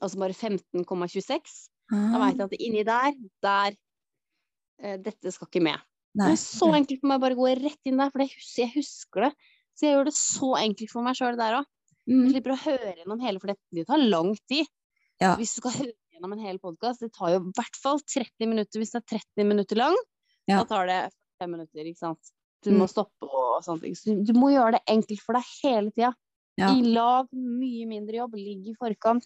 [0.00, 1.71] Altså bare 15,26.
[1.90, 3.12] Da Ah, veit jeg at inni der,
[3.42, 3.74] der
[4.82, 5.80] eh, Dette skal ikke med.
[6.14, 8.62] Det er så enkelt for meg å bare gå rett inn der, for jeg husker,
[8.66, 9.32] jeg husker det.
[9.78, 11.66] Så jeg gjør det så enkelt for meg sjøl der òg.
[12.06, 12.30] Jeg Mm.
[12.32, 14.66] slipper å høre gjennom hele, for det, det tar lang tid.
[15.20, 15.36] Ja.
[15.36, 18.48] Hvis du skal høre gjennom en hel podkast, det tar jo i hvert fall 30
[18.50, 19.96] minutter hvis det er 30 minutter lang.
[20.50, 20.58] Ja.
[20.58, 20.98] Da tar det
[21.40, 22.32] 5 minutter, ikke sant.
[22.64, 22.78] Du Mm.
[22.82, 23.94] må stoppe og sånne ting.
[23.94, 26.12] Så du, du må gjøre det enkelt for deg hele tida.
[26.58, 26.68] Ja.
[26.74, 29.24] I lag, mye mindre jobb, ligg i forkant.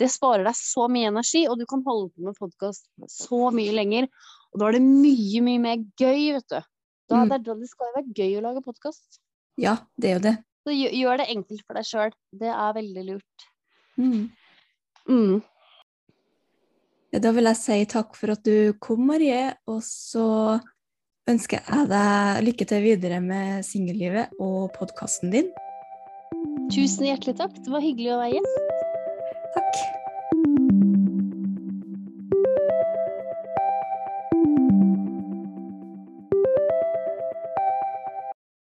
[0.00, 3.74] Det sparer deg så mye energi, og du kan holde på med podkast så mye
[3.76, 4.08] lenger.
[4.52, 6.60] Og da er det mye, mye mer gøy, vet du.
[7.10, 7.28] Da, Mm.
[7.60, 9.18] det, skal jo være gøy å lage podkast.
[9.58, 10.36] ja, det er jo det.
[10.64, 12.12] Så gjør det enkelt for deg sjøl.
[12.32, 13.46] Det er veldig lurt.
[13.98, 14.30] Mm.
[15.08, 15.42] Mm.
[17.12, 20.62] Ja, Da vil jeg si takk for at du kom, Marie, og så
[21.28, 25.52] ønsker jeg deg lykke til videre med singellivet og podkasten din.
[26.72, 27.52] Tusen hjertelig takk.
[27.60, 28.71] Det var hyggelig å være gjest.